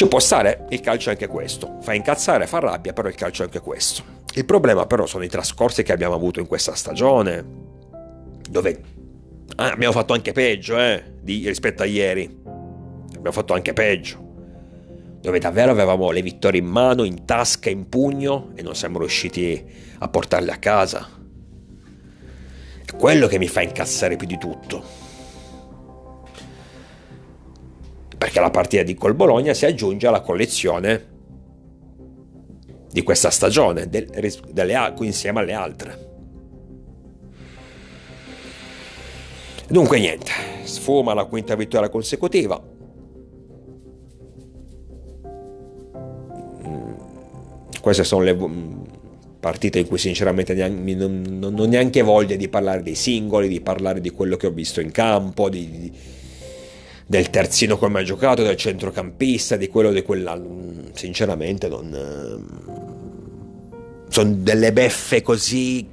Ci 0.00 0.08
può 0.08 0.18
stare, 0.18 0.64
il 0.70 0.80
calcio 0.80 1.10
è 1.10 1.12
anche 1.12 1.26
questo. 1.26 1.76
Fa 1.82 1.92
incazzare, 1.92 2.46
fa 2.46 2.58
rabbia, 2.58 2.94
però 2.94 3.06
il 3.06 3.14
calcio 3.14 3.42
è 3.42 3.44
anche 3.44 3.60
questo. 3.60 4.02
Il 4.32 4.46
problema 4.46 4.86
però 4.86 5.04
sono 5.04 5.24
i 5.24 5.28
trascorsi 5.28 5.82
che 5.82 5.92
abbiamo 5.92 6.14
avuto 6.14 6.40
in 6.40 6.46
questa 6.46 6.74
stagione, 6.74 7.44
dove 8.48 8.82
ah, 9.56 9.70
abbiamo 9.70 9.92
fatto 9.92 10.14
anche 10.14 10.32
peggio 10.32 10.78
eh, 10.78 11.04
di, 11.20 11.46
rispetto 11.46 11.82
a 11.82 11.84
ieri. 11.84 12.34
Abbiamo 12.44 13.30
fatto 13.30 13.52
anche 13.52 13.74
peggio. 13.74 15.18
Dove 15.20 15.38
davvero 15.38 15.70
avevamo 15.70 16.10
le 16.12 16.22
vittorie 16.22 16.60
in 16.60 16.66
mano, 16.66 17.04
in 17.04 17.26
tasca, 17.26 17.68
in 17.68 17.86
pugno 17.90 18.52
e 18.54 18.62
non 18.62 18.74
siamo 18.74 19.00
riusciti 19.00 19.62
a 19.98 20.08
portarle 20.08 20.50
a 20.50 20.56
casa 20.56 21.08
quello 22.96 23.26
che 23.26 23.38
mi 23.38 23.48
fa 23.48 23.60
incazzare 23.60 24.16
più 24.16 24.26
di 24.26 24.38
tutto. 24.38 24.99
Perché 28.20 28.38
la 28.38 28.50
partita 28.50 28.82
di 28.82 28.92
col 28.92 29.14
Bologna 29.14 29.54
si 29.54 29.64
aggiunge 29.64 30.06
alla 30.06 30.20
collezione 30.20 31.06
di 32.92 33.02
questa 33.02 33.30
stagione, 33.30 33.88
del, 33.88 34.04
delle, 34.52 34.94
insieme 35.00 35.40
alle 35.40 35.54
altre. 35.54 36.08
Dunque 39.68 39.98
niente, 39.98 40.30
sfuma 40.64 41.14
la 41.14 41.24
quinta 41.24 41.54
vittoria 41.54 41.88
consecutiva. 41.88 42.62
Mm, 46.66 46.92
queste 47.80 48.04
sono 48.04 48.22
le 48.22 48.34
mm, 48.34 48.82
partite 49.40 49.78
in 49.78 49.86
cui 49.88 49.96
sinceramente 49.96 50.52
non, 50.52 51.22
non, 51.26 51.58
ho 51.58 51.64
neanche 51.64 52.02
voglia 52.02 52.36
di 52.36 52.50
parlare 52.50 52.82
dei 52.82 52.96
singoli, 52.96 53.48
di 53.48 53.62
parlare 53.62 54.02
di 54.02 54.10
quello 54.10 54.36
che 54.36 54.46
ho 54.46 54.52
visto 54.52 54.82
in 54.82 54.90
campo, 54.90 55.48
di, 55.48 55.70
di, 55.70 55.92
del 57.10 57.28
terzino 57.28 57.76
come 57.76 57.98
ha 57.98 58.02
giocato, 58.04 58.44
del 58.44 58.54
centrocampista, 58.54 59.56
di 59.56 59.66
quello 59.66 59.90
di 59.90 60.02
quella... 60.02 60.40
Sinceramente 60.92 61.66
non... 61.66 62.86
Sono 64.08 64.32
delle 64.34 64.72
beffe 64.72 65.20
così 65.20 65.84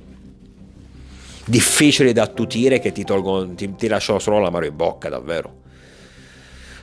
difficili 1.44 2.14
da 2.14 2.22
attutire 2.22 2.78
che 2.78 2.92
ti, 2.92 3.04
tolgono, 3.04 3.56
ti, 3.56 3.74
ti 3.74 3.88
lasciano 3.88 4.20
solo 4.20 4.38
l'amaro 4.38 4.68
in 4.68 4.76
bocca, 4.76 5.10
davvero. 5.10 5.62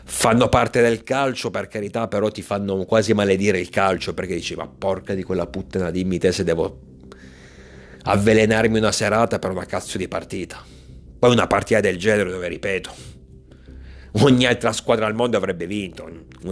Fanno 0.03 0.49
parte 0.49 0.83
del 0.83 1.05
calcio, 1.05 1.51
per 1.51 1.68
carità, 1.68 2.09
però 2.09 2.29
ti 2.29 2.42
fanno 2.42 2.85
quasi 2.87 3.14
maledire 3.14 3.61
il 3.61 3.68
calcio 3.68 4.14
perché 4.14 4.35
dici, 4.35 4.57
ma 4.57 4.66
porca 4.66 5.14
di 5.14 5.23
quella 5.23 5.47
puttana, 5.47 5.92
dimmi 5.92 6.18
te 6.18 6.33
se 6.33 6.42
devo 6.42 6.81
avvelenarmi 8.03 8.79
una 8.79 8.90
serata 8.90 9.38
per 9.38 9.53
una 9.53 9.64
cazzo 9.64 9.97
di 9.97 10.09
partita. 10.09 10.61
Poi 11.20 11.31
una 11.31 11.47
partita 11.47 11.79
del 11.79 11.99
genere 11.99 12.31
dove, 12.33 12.49
ripeto, 12.49 13.14
ogni 14.20 14.46
altra 14.46 14.72
squadra 14.72 15.07
al 15.07 15.14
mondo 15.14 15.37
avrebbe 15.37 15.66
vinto. 15.66 16.09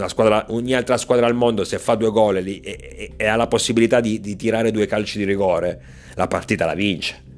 Squadra, 0.06 0.46
ogni 0.48 0.74
altra 0.74 0.96
squadra 0.96 1.26
al 1.26 1.34
mondo, 1.34 1.64
se 1.64 1.78
fa 1.78 1.94
due 1.94 2.10
gol 2.10 2.38
e, 2.38 2.60
e, 2.62 3.12
e 3.16 3.26
ha 3.26 3.36
la 3.36 3.46
possibilità 3.46 4.00
di, 4.00 4.20
di 4.20 4.36
tirare 4.36 4.70
due 4.70 4.86
calci 4.86 5.18
di 5.18 5.24
rigore, 5.24 5.82
la 6.14 6.26
partita 6.26 6.66
la 6.66 6.74
vince. 6.74 7.30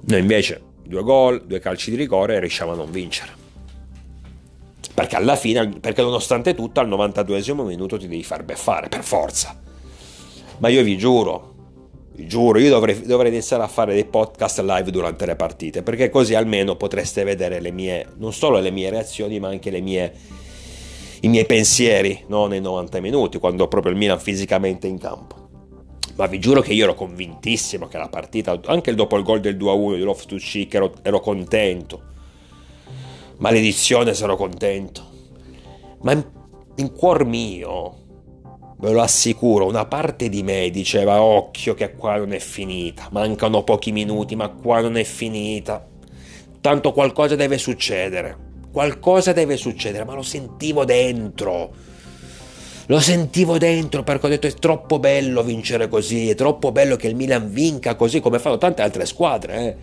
Noi 0.00 0.20
invece 0.20 0.62
due 0.84 1.02
gol, 1.02 1.44
due 1.44 1.58
calci 1.58 1.90
di 1.90 1.96
rigore 1.96 2.40
riusciamo 2.40 2.72
a 2.72 2.76
non 2.76 2.90
vincere. 2.90 3.32
Perché 4.94 5.16
alla 5.16 5.36
fine, 5.36 5.68
perché 5.80 6.02
nonostante 6.02 6.54
tutto, 6.54 6.80
al 6.80 6.88
92esimo 6.88 7.64
minuto 7.64 7.98
ti 7.98 8.08
devi 8.08 8.24
far 8.24 8.42
beffare, 8.42 8.88
per 8.88 9.04
forza. 9.04 9.60
Ma 10.58 10.68
io 10.68 10.82
vi 10.82 10.96
giuro, 10.96 11.54
giuro, 12.26 12.58
io 12.58 12.70
dovrei, 12.70 13.00
dovrei 13.02 13.30
iniziare 13.30 13.62
a 13.62 13.68
fare 13.68 13.94
dei 13.94 14.04
podcast 14.04 14.60
live 14.60 14.90
durante 14.90 15.26
le 15.26 15.36
partite, 15.36 15.82
perché 15.82 16.10
così 16.10 16.34
almeno 16.34 16.76
potreste 16.76 17.24
vedere 17.24 17.60
le 17.60 17.70
mie, 17.70 18.06
non 18.16 18.32
solo 18.32 18.58
le 18.58 18.70
mie 18.70 18.90
reazioni, 18.90 19.38
ma 19.38 19.48
anche 19.48 19.70
mie, 19.80 20.12
i 21.20 21.28
miei 21.28 21.46
pensieri 21.46 22.24
no? 22.28 22.46
nei 22.46 22.60
90 22.60 23.00
minuti, 23.00 23.38
quando 23.38 23.68
proprio 23.68 23.92
il 23.92 23.98
Milan 23.98 24.18
fisicamente 24.18 24.86
in 24.86 24.98
campo 24.98 25.46
ma 26.18 26.26
vi 26.26 26.40
giuro 26.40 26.60
che 26.60 26.72
io 26.72 26.82
ero 26.82 26.94
convintissimo 26.94 27.86
che 27.86 27.96
la 27.96 28.08
partita, 28.08 28.60
anche 28.64 28.92
dopo 28.92 29.16
il 29.16 29.22
gol 29.22 29.38
del 29.38 29.56
2-1 29.56 29.94
di 29.94 30.02
Loftus 30.02 30.42
Cheek, 30.42 30.74
ero, 30.74 30.92
ero 31.02 31.20
contento. 31.20 32.02
Maledizione, 33.36 34.10
ero 34.10 34.34
contento. 34.34 35.06
Ma 36.02 36.10
in, 36.10 36.24
in 36.74 36.92
cuor 36.92 37.24
mio, 37.24 38.07
ve 38.78 38.92
lo 38.92 39.00
assicuro, 39.02 39.66
una 39.66 39.86
parte 39.86 40.28
di 40.28 40.42
me 40.42 40.70
diceva 40.70 41.20
occhio 41.22 41.74
che 41.74 41.94
qua 41.94 42.16
non 42.16 42.32
è 42.32 42.38
finita, 42.38 43.08
mancano 43.10 43.64
pochi 43.64 43.92
minuti, 43.92 44.36
ma 44.36 44.48
qua 44.48 44.80
non 44.80 44.96
è 44.96 45.04
finita. 45.04 45.86
Tanto 46.60 46.92
qualcosa 46.92 47.34
deve 47.34 47.58
succedere. 47.58 48.46
Qualcosa 48.70 49.32
deve 49.32 49.56
succedere, 49.56 50.04
ma 50.04 50.14
lo 50.14 50.22
sentivo 50.22 50.84
dentro 50.84 51.86
lo 52.90 53.00
sentivo 53.00 53.58
dentro 53.58 54.02
perché 54.02 54.24
ho 54.24 54.28
detto 54.30 54.46
è 54.46 54.54
troppo 54.54 54.98
bello 54.98 55.42
vincere 55.42 55.88
così, 55.88 56.30
è 56.30 56.34
troppo 56.34 56.72
bello 56.72 56.96
che 56.96 57.06
il 57.06 57.16
Milan 57.16 57.52
vinca 57.52 57.96
così 57.96 58.20
come 58.20 58.38
fanno 58.38 58.56
tante 58.56 58.80
altre 58.80 59.04
squadre. 59.04 59.66
Eh? 59.66 59.76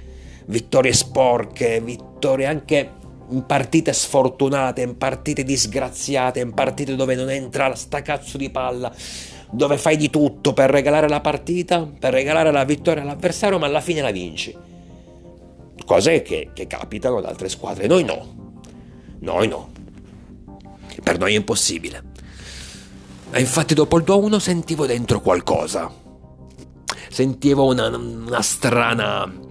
Vittorie 0.46 0.92
sporche, 0.92 1.82
vittorie 1.82 2.48
anche 2.48 2.90
in 3.30 3.46
partite 3.46 3.94
sfortunate, 3.94 4.82
in 4.82 4.98
partite 4.98 5.44
disgraziate, 5.44 6.40
in 6.40 6.54
partite 6.54 6.96
dove 6.96 7.16
non 7.16 7.30
entra 7.30 7.74
sta 7.76 8.02
cazzo 8.02 8.38
di 8.38 8.50
palla, 8.50 8.94
dove 9.52 9.78
fai 9.78 9.98
di 9.98 10.10
tutto 10.10 10.54
per 10.54 10.70
regalare 10.70 11.08
la 11.08 11.22
partita, 11.22 11.86
per 11.86 12.14
regalare 12.14 12.52
la 12.52 12.64
vittoria 12.64 13.02
all'avversario, 13.04 13.58
ma 13.58 13.66
alla 13.66 13.82
fine 13.82 14.02
la 14.02 14.12
vinci. 14.12 14.56
Cose 15.86 16.22
che, 16.22 16.50
che 16.54 16.68
capitano 16.68 17.18
ad 17.18 17.26
altre 17.26 17.50
squadre, 17.50 17.88
noi 17.88 18.04
no. 18.04 18.34
Noi 19.20 19.48
no. 19.48 19.72
Per 21.04 21.18
noi 21.18 21.34
è 21.34 21.38
impossibile. 21.38 22.04
E 23.32 23.40
infatti 23.40 23.74
dopo 23.74 23.98
il 23.98 24.04
2-1 24.04 24.38
sentivo 24.38 24.86
dentro 24.86 25.20
qualcosa. 25.20 25.92
Sentivo 27.10 27.66
una, 27.66 27.88
una 27.88 28.42
strana... 28.42 29.44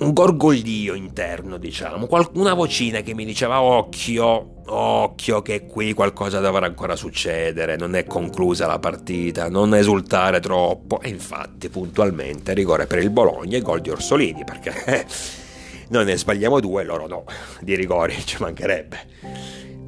Un 0.00 0.14
gorgoglio 0.14 0.94
interno, 0.94 1.58
diciamo. 1.58 2.08
una 2.32 2.54
vocina 2.54 3.00
che 3.02 3.12
mi 3.12 3.26
diceva 3.26 3.60
occhio, 3.60 4.62
occhio 4.66 5.42
che 5.42 5.66
qui 5.66 5.92
qualcosa 5.92 6.40
dovrà 6.40 6.64
ancora 6.64 6.96
succedere, 6.96 7.76
non 7.76 7.94
è 7.94 8.04
conclusa 8.04 8.66
la 8.66 8.78
partita, 8.78 9.50
non 9.50 9.74
esultare 9.74 10.40
troppo. 10.40 11.02
E 11.02 11.10
infatti 11.10 11.68
puntualmente 11.68 12.54
rigore 12.54 12.86
per 12.86 12.98
il 13.00 13.10
Bologna 13.10 13.58
e 13.58 13.60
gol 13.60 13.82
di 13.82 13.90
Orsolini, 13.90 14.42
perché 14.42 15.06
noi 15.88 16.06
ne 16.06 16.16
sbagliamo 16.16 16.60
due, 16.60 16.82
loro 16.82 17.06
no, 17.06 17.24
di 17.60 17.74
rigori 17.74 18.16
ci 18.24 18.38
mancherebbe. 18.40 18.98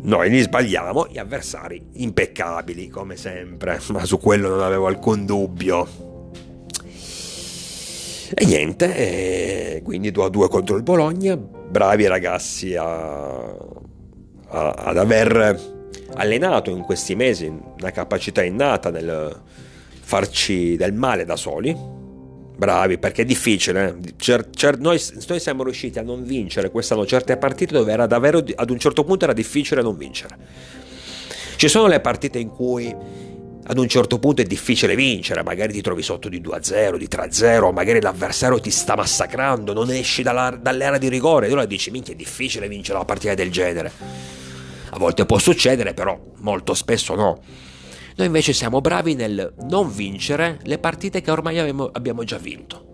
Noi 0.02 0.28
li 0.28 0.40
sbagliamo, 0.40 1.06
gli 1.08 1.16
avversari 1.16 1.88
impeccabili 1.94 2.88
come 2.88 3.16
sempre, 3.16 3.80
ma 3.88 4.04
su 4.04 4.18
quello 4.18 4.50
non 4.50 4.60
avevo 4.60 4.88
alcun 4.88 5.24
dubbio. 5.24 6.11
E 8.34 8.46
niente, 8.46 8.96
e 8.96 9.82
quindi 9.84 10.10
2 10.10 10.24
a 10.24 10.28
2 10.28 10.48
contro 10.48 10.76
il 10.76 10.82
Bologna, 10.82 11.36
bravi 11.36 12.06
ragazzi 12.06 12.74
a, 12.74 12.84
a, 12.86 14.70
ad 14.70 14.96
aver 14.96 15.60
allenato 16.14 16.70
in 16.70 16.82
questi 16.82 17.14
mesi 17.14 17.46
una 17.46 17.90
capacità 17.90 18.42
innata 18.42 18.90
nel 18.90 19.40
farci 20.00 20.76
del 20.76 20.94
male 20.94 21.24
da 21.26 21.36
soli, 21.36 21.76
bravi 22.56 22.98
perché 22.98 23.22
è 23.22 23.24
difficile. 23.26 23.96
Eh. 24.02 24.14
Cer- 24.16 24.48
cer- 24.50 24.78
noi, 24.78 25.00
noi, 25.28 25.40
siamo 25.40 25.62
riusciti 25.62 25.98
a 25.98 26.02
non 26.02 26.24
vincere 26.24 26.70
quest'anno 26.70 27.04
certe 27.04 27.36
partite 27.36 27.74
dove 27.74 27.92
era 27.92 28.06
davvero 28.06 28.42
ad 28.54 28.70
un 28.70 28.78
certo 28.78 29.04
punto 29.04 29.24
era 29.24 29.34
difficile 29.34 29.82
non 29.82 29.96
vincere. 29.96 30.36
Ci 31.56 31.68
sono 31.68 31.86
le 31.86 32.00
partite 32.00 32.38
in 32.38 32.48
cui 32.48 32.94
ad 33.64 33.78
un 33.78 33.86
certo 33.86 34.18
punto 34.18 34.42
è 34.42 34.44
difficile 34.44 34.96
vincere, 34.96 35.42
magari 35.42 35.72
ti 35.72 35.80
trovi 35.80 36.02
sotto 36.02 36.28
di 36.28 36.40
2-0, 36.40 36.96
di 36.96 37.08
3-0, 37.08 37.72
magari 37.72 38.00
l'avversario 38.00 38.58
ti 38.60 38.70
sta 38.70 38.96
massacrando, 38.96 39.72
non 39.72 39.90
esci 39.90 40.22
dalla, 40.22 40.50
dall'era 40.50 40.98
di 40.98 41.08
rigore, 41.08 41.46
e 41.46 41.50
allora 41.50 41.64
dici 41.64 41.90
minchia 41.90 42.12
è 42.12 42.16
difficile 42.16 42.66
vincere 42.66 42.96
una 42.96 43.06
partita 43.06 43.34
del 43.34 43.52
genere. 43.52 43.92
A 44.90 44.98
volte 44.98 45.24
può 45.26 45.38
succedere, 45.38 45.94
però 45.94 46.18
molto 46.38 46.74
spesso 46.74 47.14
no. 47.14 47.40
Noi 48.16 48.26
invece 48.26 48.52
siamo 48.52 48.80
bravi 48.80 49.14
nel 49.14 49.54
non 49.60 49.90
vincere 49.90 50.58
le 50.64 50.78
partite 50.78 51.22
che 51.22 51.30
ormai 51.30 51.58
abbiamo, 51.58 51.88
abbiamo 51.92 52.24
già 52.24 52.36
vinto. 52.36 52.86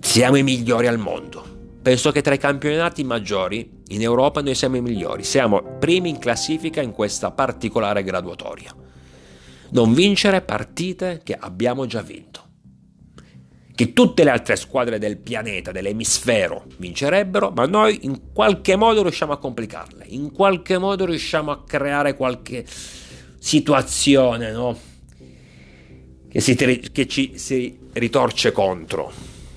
Siamo 0.00 0.36
i 0.36 0.42
migliori 0.42 0.86
al 0.86 0.98
mondo. 0.98 1.51
Penso 1.82 2.12
che 2.12 2.22
tra 2.22 2.32
i 2.32 2.38
campionati 2.38 3.02
maggiori 3.02 3.82
in 3.88 4.02
Europa 4.02 4.40
noi 4.40 4.54
siamo 4.54 4.76
i 4.76 4.80
migliori. 4.80 5.24
Siamo 5.24 5.78
primi 5.80 6.10
in 6.10 6.18
classifica 6.18 6.80
in 6.80 6.92
questa 6.92 7.32
particolare 7.32 8.04
graduatoria. 8.04 8.72
Non 9.70 9.92
vincere 9.92 10.42
partite 10.42 11.22
che 11.24 11.34
abbiamo 11.34 11.86
già 11.86 12.00
vinto. 12.00 12.40
Che 13.74 13.92
tutte 13.94 14.22
le 14.22 14.30
altre 14.30 14.54
squadre 14.54 15.00
del 15.00 15.18
pianeta, 15.18 15.72
dell'emisfero, 15.72 16.66
vincerebbero, 16.76 17.50
ma 17.50 17.66
noi 17.66 17.98
in 18.02 18.32
qualche 18.32 18.76
modo 18.76 19.02
riusciamo 19.02 19.32
a 19.32 19.38
complicarle. 19.38 20.04
In 20.06 20.30
qualche 20.30 20.78
modo 20.78 21.04
riusciamo 21.04 21.50
a 21.50 21.64
creare 21.64 22.14
qualche 22.14 22.64
situazione, 23.40 24.52
no? 24.52 24.78
Che, 26.28 26.40
si, 26.40 26.54
che 26.54 27.08
ci 27.08 27.38
si 27.38 27.76
ritorce 27.94 28.52
contro. 28.52 29.10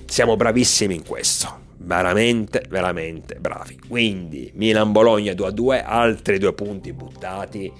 Siamo 0.06 0.34
bravissimi 0.34 0.94
in 0.96 1.04
questo. 1.04 1.65
Veramente, 1.78 2.64
veramente 2.68 3.36
bravi. 3.36 3.78
Quindi 3.88 4.50
Milan-Bologna 4.54 5.32
2-2, 5.32 5.82
altri 5.84 6.38
due 6.38 6.52
punti 6.52 6.92
buttati. 6.92 7.72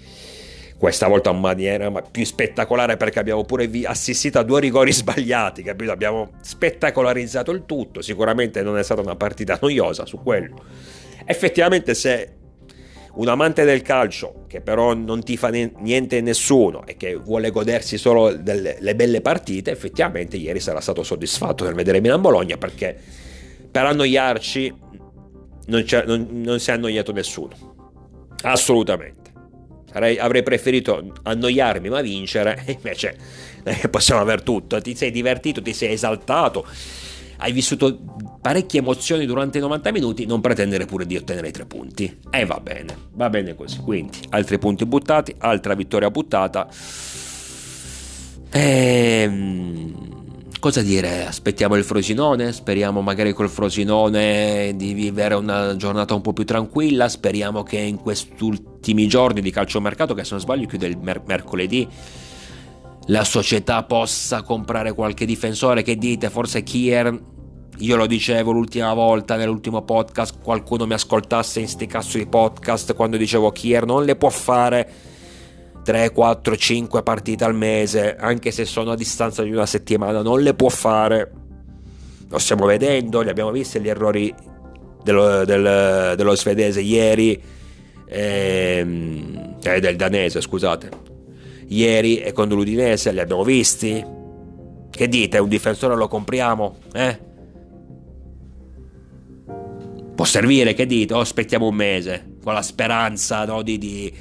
Questa 0.79 1.09
volta 1.09 1.31
in 1.31 1.41
maniera 1.41 1.91
più 2.03 2.25
spettacolare 2.27 2.99
perché 2.99 3.19
abbiamo 3.19 3.45
pure 3.45 3.71
assistito 3.85 4.39
a 4.39 4.43
due 4.43 4.61
rigori 4.61 4.93
sbagliati, 4.95 5.63
capito? 5.63 5.91
Abbiamo 5.91 6.33
spettacolarizzato 6.41 7.51
il 7.51 7.65
tutto. 7.65 8.03
Sicuramente 8.03 8.63
non 8.63 8.77
è 8.77 8.83
stata 8.83 9.01
una 9.01 9.17
partita 9.17 9.59
noiosa 9.61 10.05
su 10.05 10.23
quello. 10.23 10.63
Effettivamente, 11.25 11.95
se 11.95 12.33
un 13.15 13.29
amante 13.29 13.65
del 13.65 13.81
calcio 13.81 14.45
che 14.47 14.61
però 14.61 14.93
non 14.93 15.23
ti 15.23 15.39
fa 15.39 15.49
niente 15.49 16.21
nessuno 16.21 16.87
e 16.87 16.97
che 16.99 17.17
vuole 17.17 17.51
godersi 17.51 17.97
solo 17.97 18.35
delle 18.35 18.95
belle 18.95 19.23
partite, 19.23 19.71
effettivamente 19.71 20.37
ieri 20.37 20.61
sarà 20.61 20.81
stato 20.81 21.03
soddisfatto 21.03 21.65
nel 21.65 21.73
vedere 21.73 22.03
Milan-Bologna 22.03 22.59
perché 22.59 23.25
per 23.77 23.85
annoiarci 23.85 24.75
non, 25.67 25.85
non, 26.07 26.29
non 26.31 26.59
si 26.59 26.71
è 26.71 26.73
annoiato 26.73 27.13
nessuno. 27.13 27.51
Assolutamente. 28.43 29.25
Avrei 29.93 30.43
preferito 30.43 31.13
annoiarmi 31.23 31.91
ma 31.91 32.01
vincere, 32.01 32.65
invece 32.73 33.19
eh, 33.65 33.89
possiamo 33.91 34.23
aver 34.23 34.41
tutto. 34.41 34.81
Ti 34.81 34.95
sei 34.95 35.11
divertito, 35.11 35.61
ti 35.61 35.75
sei 35.75 35.93
esaltato, 35.93 36.67
hai 37.39 37.53
vissuto 37.53 37.99
parecchie 38.41 38.81
emozioni 38.81 39.27
durante 39.27 39.59
i 39.59 39.61
90 39.61 39.93
minuti, 39.93 40.25
non 40.25 40.41
pretendere 40.41 40.87
pure 40.87 41.05
di 41.05 41.17
ottenere 41.17 41.49
i 41.49 41.53
tre 41.53 41.67
punti. 41.67 42.21
E 42.31 42.47
va 42.47 42.59
bene, 42.61 42.97
va 43.13 43.29
bene 43.29 43.55
così. 43.55 43.77
Quindi, 43.81 44.21
altri 44.31 44.59
punti 44.59 44.87
buttati, 44.87 45.35
altra 45.37 45.75
vittoria 45.75 46.11
buttata. 46.11 46.67
Ehm 48.53 50.16
cosa 50.59 50.83
dire? 50.83 51.27
Aspettiamo 51.27 51.77
il 51.77 51.85
Frosinone, 51.85 52.53
speriamo 52.53 53.01
magari 53.03 53.33
col 53.33 53.49
Frosinone 53.49 54.75
di 54.77 54.93
vivere 54.93 55.35
una 55.35 55.77
giornata 55.77 56.15
un 56.15 56.21
po' 56.21 56.33
più 56.33 56.45
tranquilla, 56.45 57.09
speriamo 57.09 57.63
che 57.63 57.79
in 57.79 57.97
questi 57.97 58.43
ultimi 58.43 59.07
giorni 59.07 59.41
di 59.41 59.51
calciomercato, 59.51 60.15
che 60.15 60.25
se 60.25 60.31
non 60.33 60.41
sbaglio 60.41 60.67
chiude 60.67 60.87
il 60.87 60.99
mer- 60.99 61.23
mercoledì, 61.27 61.89
la 63.07 63.25
società 63.25 63.83
possa 63.85 64.43
comprare 64.43 64.93
qualche 64.93 65.27
difensore, 65.27 65.83
che 65.83 65.97
dite? 65.97 66.31
Forse 66.31 66.63
Kier, 66.63 67.21
io 67.79 67.97
lo 67.97 68.07
dicevo 68.07 68.53
l'ultima 68.53 68.95
volta 68.95 69.37
nell'ultimo 69.37 69.83
podcast, 69.83 70.41
qualcuno 70.43 70.87
mi 70.87 70.95
ascoltasse 70.95 71.61
in 71.61 71.69
sti 71.69 71.87
cazzo 71.87 72.19
di 72.19 72.27
podcast 72.27 72.95
quando 72.95 73.17
dicevo 73.17 73.53
Kier 73.53 73.85
non 73.85 74.05
le 74.05 74.17
può 74.17 74.31
fare 74.31 74.91
3, 75.87 76.11
4, 76.11 76.57
5 76.57 77.03
partite 77.05 77.45
al 77.45 77.55
mese, 77.55 78.17
anche 78.17 78.51
se 78.51 78.65
sono 78.65 78.91
a 78.91 78.97
distanza 78.97 79.45
di 79.45 79.53
una 79.53 79.67
settimana, 79.67 80.21
non 80.21 80.43
le 80.43 80.53
può 80.53 80.69
fare. 80.69 81.31
Lo 82.29 82.39
stiamo 82.39 82.67
vedendo, 82.67 83.21
li 83.21 83.29
abbiamo 83.29 83.53
visti 83.53 83.79
gli 83.79 83.89
errori 83.89 84.35
dello, 85.05 85.45
del, 85.45 86.15
dello 86.17 86.35
svedese 86.35 86.81
ieri, 86.81 87.41
ehm, 88.05 89.61
cioè 89.61 89.79
del 89.79 89.95
danese, 89.95 90.41
scusate. 90.41 90.91
Ieri 91.69 92.19
e 92.19 92.33
con 92.33 92.49
l'Udinese 92.49 93.13
li 93.13 93.21
abbiamo 93.21 93.45
visti. 93.45 94.05
Che 94.91 95.09
dite, 95.09 95.39
un 95.39 95.49
difensore 95.49 95.95
lo 95.95 96.09
compriamo? 96.09 96.79
Eh? 96.95 97.19
Può 100.17 100.25
servire, 100.25 100.75
che 100.75 100.85
dite? 100.85 101.15
O 101.15 101.21
aspettiamo 101.21 101.69
un 101.69 101.77
mese, 101.77 102.39
con 102.43 102.55
la 102.55 102.63
speranza 102.63 103.45
no, 103.45 103.63
di, 103.63 103.79
di 103.79 104.13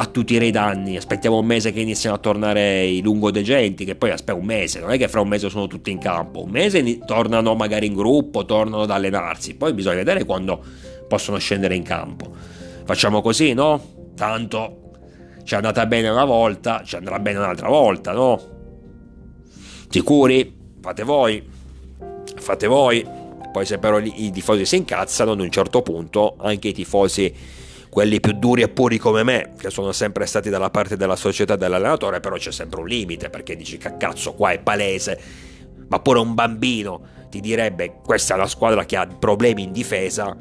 attutire 0.00 0.46
i 0.46 0.50
danni. 0.50 0.96
Aspettiamo 0.96 1.38
un 1.38 1.46
mese 1.46 1.72
che 1.72 1.80
iniziano 1.80 2.16
a 2.16 2.18
tornare 2.18 2.86
i 2.86 3.02
lungodegenti, 3.02 3.84
che 3.84 3.96
poi 3.96 4.10
aspetta 4.10 4.38
un 4.38 4.44
mese, 4.44 4.80
non 4.80 4.92
è 4.92 4.98
che 4.98 5.08
fra 5.08 5.20
un 5.20 5.28
mese 5.28 5.50
sono 5.50 5.66
tutti 5.66 5.90
in 5.90 5.98
campo, 5.98 6.42
un 6.44 6.50
mese 6.50 6.98
tornano 7.04 7.54
magari 7.54 7.86
in 7.86 7.94
gruppo, 7.94 8.44
tornano 8.44 8.82
ad 8.82 8.90
allenarsi, 8.90 9.56
poi 9.56 9.72
bisogna 9.72 9.96
vedere 9.96 10.24
quando 10.24 10.62
possono 11.08 11.38
scendere 11.38 11.74
in 11.74 11.82
campo. 11.82 12.32
Facciamo 12.84 13.20
così, 13.20 13.52
no? 13.54 14.12
Tanto 14.14 14.92
ci 15.42 15.54
è 15.54 15.56
andata 15.56 15.84
bene 15.86 16.08
una 16.08 16.24
volta, 16.24 16.82
ci 16.84 16.94
andrà 16.94 17.18
bene 17.18 17.38
un'altra 17.38 17.68
volta, 17.68 18.12
no? 18.12 18.40
Sicuri? 19.88 20.56
Fate 20.80 21.02
voi, 21.02 21.42
fate 22.36 22.66
voi. 22.66 23.04
Poi 23.50 23.66
se 23.66 23.78
però 23.78 23.98
i 23.98 24.30
tifosi 24.30 24.64
si 24.64 24.76
incazzano, 24.76 25.32
ad 25.32 25.40
un 25.40 25.50
certo 25.50 25.82
punto 25.82 26.36
anche 26.38 26.68
i 26.68 26.72
tifosi 26.72 27.34
quelli 27.90 28.20
più 28.20 28.32
duri 28.32 28.62
e 28.62 28.68
puri 28.68 28.98
come 28.98 29.22
me, 29.22 29.52
che 29.58 29.70
sono 29.70 29.92
sempre 29.92 30.26
stati 30.26 30.50
dalla 30.50 30.70
parte 30.70 30.96
della 30.96 31.16
società 31.16 31.56
dell'allenatore, 31.56 32.20
però 32.20 32.36
c'è 32.36 32.52
sempre 32.52 32.80
un 32.80 32.86
limite, 32.86 33.30
perché 33.30 33.56
dici 33.56 33.78
cazzo 33.78 34.34
qua 34.34 34.50
è 34.50 34.58
palese, 34.58 35.20
ma 35.88 36.00
pure 36.00 36.18
un 36.18 36.34
bambino 36.34 37.16
ti 37.30 37.40
direbbe 37.40 38.00
questa 38.04 38.34
è 38.34 38.36
la 38.36 38.46
squadra 38.46 38.84
che 38.84 38.96
ha 38.96 39.06
problemi 39.06 39.62
in 39.62 39.72
difesa. 39.72 40.36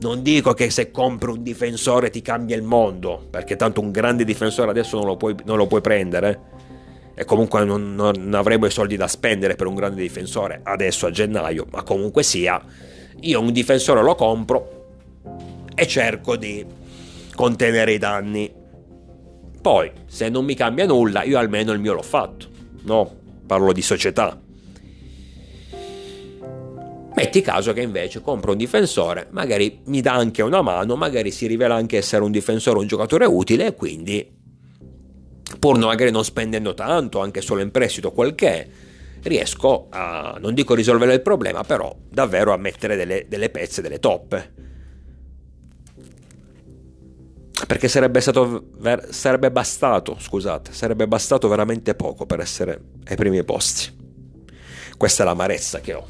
Non 0.00 0.22
dico 0.22 0.52
che 0.52 0.70
se 0.70 0.90
compri 0.90 1.30
un 1.30 1.42
difensore 1.42 2.10
ti 2.10 2.20
cambia 2.20 2.56
il 2.56 2.62
mondo, 2.62 3.26
perché 3.30 3.56
tanto 3.56 3.80
un 3.80 3.90
grande 3.90 4.24
difensore 4.24 4.70
adesso 4.70 4.96
non 4.96 5.06
lo 5.06 5.16
puoi, 5.16 5.34
non 5.44 5.56
lo 5.56 5.66
puoi 5.66 5.80
prendere. 5.80 6.52
E 7.14 7.24
comunque 7.24 7.64
non, 7.64 7.94
non 7.94 8.34
avremo 8.34 8.66
i 8.66 8.70
soldi 8.70 8.96
da 8.96 9.06
spendere 9.06 9.54
per 9.54 9.68
un 9.68 9.76
grande 9.76 10.02
difensore 10.02 10.60
adesso 10.64 11.06
a 11.06 11.10
gennaio, 11.10 11.64
ma 11.70 11.84
comunque 11.84 12.24
sia, 12.24 12.60
io 13.20 13.40
un 13.40 13.52
difensore 13.52 14.02
lo 14.02 14.16
compro 14.16 14.86
e 15.74 15.86
cerco 15.86 16.36
di 16.36 16.66
contenere 17.34 17.92
i 17.92 17.98
danni. 17.98 18.52
Poi, 19.60 19.90
se 20.06 20.28
non 20.28 20.44
mi 20.44 20.54
cambia 20.54 20.86
nulla, 20.86 21.22
io 21.22 21.38
almeno 21.38 21.72
il 21.72 21.80
mio 21.80 21.94
l'ho 21.94 22.02
fatto. 22.02 22.46
No, 22.82 23.10
parlo 23.46 23.72
di 23.72 23.82
società. 23.82 24.38
Metti 27.16 27.40
caso 27.42 27.72
che 27.72 27.80
invece 27.80 28.20
compro 28.20 28.52
un 28.52 28.56
difensore, 28.58 29.28
magari 29.30 29.80
mi 29.84 30.00
dà 30.00 30.14
anche 30.14 30.42
una 30.42 30.62
mano, 30.62 30.96
magari 30.96 31.30
si 31.30 31.46
rivela 31.46 31.74
anche 31.74 31.96
essere 31.96 32.24
un 32.24 32.32
difensore, 32.32 32.78
un 32.78 32.88
giocatore 32.88 33.24
utile 33.24 33.66
e 33.66 33.74
quindi, 33.74 34.28
pur 35.58 35.78
magari 35.78 36.10
non 36.10 36.24
spendendo 36.24 36.74
tanto, 36.74 37.20
anche 37.20 37.40
solo 37.40 37.62
in 37.62 37.70
prestito 37.70 38.10
quel 38.10 38.34
che 38.34 38.48
è, 38.48 38.68
riesco 39.22 39.86
a, 39.90 40.36
non 40.40 40.54
dico 40.54 40.74
risolvere 40.74 41.14
il 41.14 41.22
problema, 41.22 41.62
però 41.62 41.96
davvero 42.10 42.52
a 42.52 42.56
mettere 42.56 42.96
delle, 42.96 43.26
delle 43.28 43.48
pezze, 43.48 43.80
delle 43.80 44.00
toppe 44.00 44.73
perché 47.66 47.88
sarebbe, 47.88 48.20
stato, 48.20 48.64
sarebbe 49.10 49.50
bastato, 49.50 50.16
scusate, 50.18 50.72
sarebbe 50.72 51.06
bastato 51.06 51.48
veramente 51.48 51.94
poco 51.94 52.26
per 52.26 52.40
essere 52.40 52.80
ai 53.06 53.16
primi 53.16 53.42
posti. 53.44 54.02
Questa 54.96 55.22
è 55.22 55.26
l'amarezza 55.26 55.80
che 55.80 55.94
ho. 55.94 56.06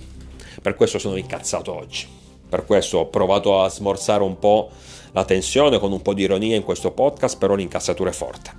Per 0.61 0.74
questo 0.74 0.98
sono 0.98 1.16
incazzato 1.16 1.74
oggi. 1.74 2.09
Per 2.48 2.64
questo 2.64 2.98
ho 2.98 3.09
provato 3.09 3.62
a 3.62 3.68
smorzare 3.68 4.22
un 4.22 4.38
po' 4.38 4.70
la 5.12 5.24
tensione 5.24 5.78
con 5.78 5.92
un 5.92 6.02
po' 6.02 6.14
di 6.14 6.22
ironia 6.22 6.57
in 6.57 6.62
questo 6.62 6.92
podcast, 6.92 7.38
però 7.38 7.54
l'incazzatura 7.54 8.11
è 8.11 8.12
forte. 8.12 8.50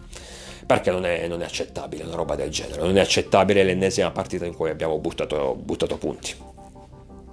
Perché 0.65 0.91
non 0.91 1.05
è, 1.05 1.27
non 1.27 1.41
è 1.41 1.45
accettabile 1.45 2.03
una 2.03 2.15
roba 2.15 2.35
del 2.35 2.49
genere. 2.49 2.81
Non 2.81 2.97
è 2.97 3.01
accettabile 3.01 3.63
l'ennesima 3.63 4.11
partita 4.11 4.45
in 4.45 4.55
cui 4.55 4.69
abbiamo 4.69 4.97
buttato, 4.99 5.55
buttato 5.55 5.97
punti. 5.97 6.33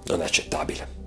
Non 0.07 0.21
è 0.21 0.25
accettabile. 0.25 1.01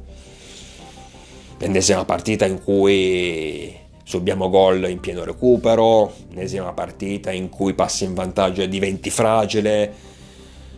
L'ennesima 1.58 2.05
partita 2.05 2.45
in 2.45 2.63
cui 2.63 3.84
subiamo 4.06 4.50
gol 4.50 4.88
in 4.88 5.00
pieno 5.00 5.24
recupero, 5.24 6.13
nesima 6.30 6.72
partita 6.74 7.32
in 7.32 7.50
cui 7.50 7.74
passi 7.74 8.04
in 8.04 8.13
vantaggio 8.13 8.62
e 8.62 8.68
diventi 8.68 9.10
fragile, 9.10 9.94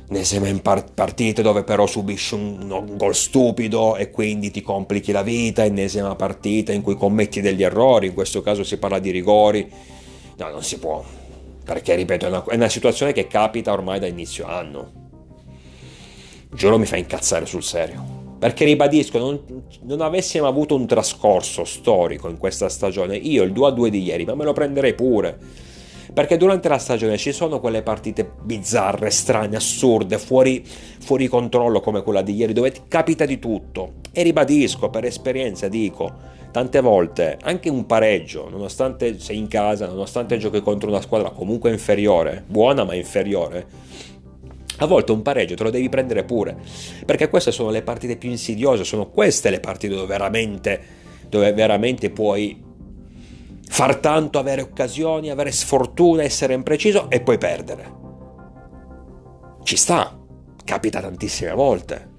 nesima 0.07 0.47
par- 0.61 0.93
partite 0.93 1.41
dove 1.41 1.63
però 1.63 1.85
subisci 1.85 2.35
un, 2.35 2.71
un, 2.71 2.95
gol 2.95 3.13
stupido 3.13 3.97
e 3.97 4.11
quindi 4.11 4.49
ti 4.49 4.61
complichi 4.61 5.11
la 5.11 5.23
vita, 5.23 5.65
ennesima 5.65 6.15
partita 6.15 6.71
in 6.71 6.81
cui 6.81 6.95
commetti 6.95 7.41
degli 7.41 7.63
errori, 7.63 8.07
in 8.07 8.13
questo 8.13 8.41
caso 8.41 8.63
si 8.63 8.77
parla 8.77 8.99
di 8.99 9.11
rigori, 9.11 9.69
no 10.37 10.49
non 10.49 10.63
si 10.63 10.79
può, 10.79 11.03
perché 11.65 11.95
ripeto 11.95 12.27
è 12.27 12.29
una, 12.29 12.45
è 12.45 12.55
una 12.55 12.69
situazione 12.69 13.11
che 13.11 13.27
capita 13.27 13.73
ormai 13.73 13.99
da 13.99 14.07
inizio 14.07 14.45
anno, 14.45 14.91
giuro 16.49 16.77
mi 16.77 16.85
fa 16.85 16.95
incazzare 16.95 17.45
sul 17.45 17.61
serio. 17.61 18.16
Perché 18.39 18.65
ribadisco, 18.65 19.17
non, 19.17 19.39
non, 19.83 20.01
avessimo 20.01 20.45
avuto 20.45 20.75
un 20.75 20.85
trascorso 20.85 21.65
storico 21.65 22.29
in 22.29 22.37
questa 22.37 22.69
stagione, 22.69 23.15
io 23.15 23.43
il 23.43 23.51
2-2 23.51 23.87
di 23.87 24.03
ieri, 24.03 24.25
ma 24.25 24.35
me 24.35 24.43
lo 24.43 24.53
prenderei 24.53 24.93
pure. 24.93 25.37
Perché 26.13 26.37
durante 26.37 26.69
la 26.69 26.77
stagione 26.77 27.17
ci 27.17 27.31
sono 27.31 27.59
quelle 27.59 27.81
partite 27.81 28.29
bizzarre, 28.41 29.09
strane, 29.09 29.55
assurde, 29.55 30.17
fuori, 30.19 30.63
fuori 30.63 31.27
controllo 31.27 31.79
come 31.79 32.01
quella 32.03 32.21
di 32.21 32.35
ieri, 32.35 32.53
dove 32.53 32.73
capita 32.87 33.25
di 33.25 33.39
tutto. 33.39 33.93
E 34.11 34.21
ribadisco, 34.23 34.89
per 34.89 35.05
esperienza 35.05 35.67
dico, 35.67 36.11
tante 36.51 36.79
volte 36.79 37.37
anche 37.41 37.69
un 37.69 37.85
pareggio, 37.85 38.49
nonostante 38.49 39.19
sei 39.19 39.37
in 39.37 39.47
casa, 39.47 39.87
nonostante 39.87 40.37
giochi 40.37 40.61
contro 40.61 40.89
una 40.89 41.01
squadra 41.01 41.29
comunque 41.29 41.71
inferiore, 41.71 42.43
buona 42.47 42.83
ma 42.83 42.95
inferiore, 42.95 43.67
a 44.79 44.85
volte 44.85 45.11
un 45.11 45.21
pareggio 45.21 45.55
te 45.55 45.63
lo 45.63 45.69
devi 45.69 45.89
prendere 45.89 46.23
pure, 46.23 46.55
perché 47.05 47.29
queste 47.29 47.51
sono 47.51 47.69
le 47.69 47.81
partite 47.81 48.15
più 48.15 48.29
insidiose, 48.29 48.83
sono 48.83 49.09
queste 49.09 49.49
le 49.49 49.59
partite 49.59 49.95
dove 49.95 50.07
veramente, 50.07 50.81
dove 51.29 51.51
veramente 51.53 52.09
puoi 52.09 52.63
far 53.69 53.97
tanto, 53.97 54.39
avere 54.39 54.61
occasioni, 54.61 55.29
avere 55.29 55.51
sfortuna, 55.51 56.23
essere 56.23 56.53
impreciso 56.53 57.09
e 57.09 57.21
poi 57.21 57.37
perdere. 57.37 57.95
Ci 59.63 59.75
sta, 59.75 60.17
capita 60.63 61.01
tantissime 61.01 61.51
volte. 61.51 62.15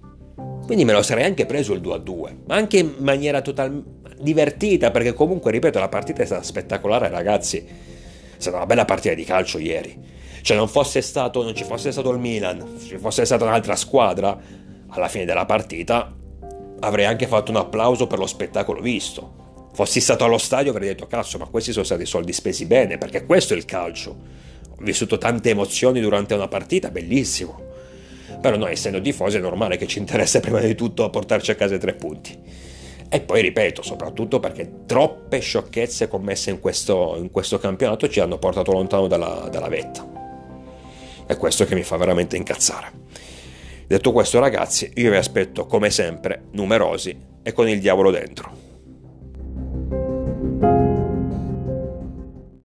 Quindi 0.67 0.85
me 0.85 0.93
lo 0.93 1.03
sarei 1.03 1.25
anche 1.25 1.47
preso 1.47 1.73
il 1.73 1.81
2-2, 1.81 2.37
ma 2.47 2.57
anche 2.57 2.79
in 2.79 2.95
maniera 2.99 3.41
totalmente 3.41 3.97
divertita, 4.21 4.91
perché 4.91 5.15
comunque, 5.15 5.53
ripeto, 5.53 5.79
la 5.79 5.89
partita 5.89 6.23
è 6.23 6.27
stata 6.27 6.43
spettacolare, 6.43 7.09
ragazzi. 7.09 7.59
È 7.59 8.41
stata 8.41 8.57
una 8.57 8.67
bella 8.67 8.85
partita 8.85 9.15
di 9.15 9.25
calcio 9.25 9.59
ieri 9.59 10.17
cioè 10.43 10.57
non 10.57 10.69
stato, 10.69 11.43
non 11.43 11.55
ci 11.55 11.65
fosse 11.65 11.93
stato 11.93 12.11
il 12.11 12.19
Milan, 12.19 12.65
ci 12.87 12.99
fosse 12.99 13.25
stata 13.25 13.45
un'altra 13.45 13.77
squadra, 13.77 14.39
alla 14.89 15.09
fine 15.09 15.25
della 15.25 15.45
partita 15.45 16.13
avrei 16.81 17.07
anche 17.07 17.27
fatto 17.27 17.51
un 17.51 17.57
applauso 17.57 18.07
per 18.07 18.19
lo 18.19 18.27
spettacolo 18.27 18.81
visto. 18.81 19.47
Fossi 19.73 20.01
stato 20.01 20.25
allo 20.25 20.39
stadio 20.39 20.71
avrei 20.71 20.89
detto 20.89 21.07
cazzo, 21.07 21.39
ma 21.39 21.47
questi 21.47 21.73
sono 21.73 21.85
stati 21.85 22.05
soldi 22.05 22.33
spesi 22.33 22.67
bene, 22.67 22.99
perché 22.99 23.25
questo 23.25 23.55
è 23.55 23.57
il 23.57 23.65
calcio. 23.65 24.11
Ho 24.71 24.83
vissuto 24.83 25.19
tante 25.19 25.51
emozioni 25.51 26.01
durante 26.01 26.35
una 26.35 26.49
partita, 26.49 26.91
bellissimo. 26.91 27.67
Però 28.41 28.57
noi 28.57 28.73
essendo 28.73 29.01
tifosi 29.01 29.37
è 29.37 29.41
normale 29.41 29.77
che 29.77 29.87
ci 29.87 29.99
interessa 29.99 30.41
prima 30.41 30.61
di 30.61 30.75
tutto 30.75 31.09
portarci 31.11 31.51
a 31.51 31.55
casa 31.55 31.75
i 31.75 31.79
tre 31.79 31.95
punti. 31.95 32.37
E 33.11 33.21
poi 33.21 33.41
ripeto, 33.41 33.83
soprattutto 33.83 34.39
perché 34.39 34.85
troppe 34.85 35.39
sciocchezze 35.39 36.09
commesse 36.09 36.51
in 36.51 36.61
questo, 36.61 37.15
in 37.17 37.31
questo 37.31 37.59
campionato 37.59 38.09
ci 38.09 38.21
hanno 38.21 38.39
portato 38.39 38.73
lontano 38.73 39.07
dalla, 39.07 39.49
dalla 39.51 39.69
vetta. 39.69 40.18
È 41.29 41.37
questo 41.37 41.67
che 41.67 41.75
mi 41.75 41.83
fa 41.83 41.99
veramente 41.99 42.39
incazzare. 42.39 42.91
Detto 43.87 44.13
questo 44.13 44.39
ragazzi, 44.39 44.91
io 44.95 45.11
vi 45.11 45.17
aspetto 45.19 45.67
come 45.67 45.91
sempre 45.91 46.45
numerosi 46.53 47.15
e 47.43 47.53
con 47.53 47.69
il 47.69 47.81
diavolo 47.81 48.11
dentro. 48.11 48.68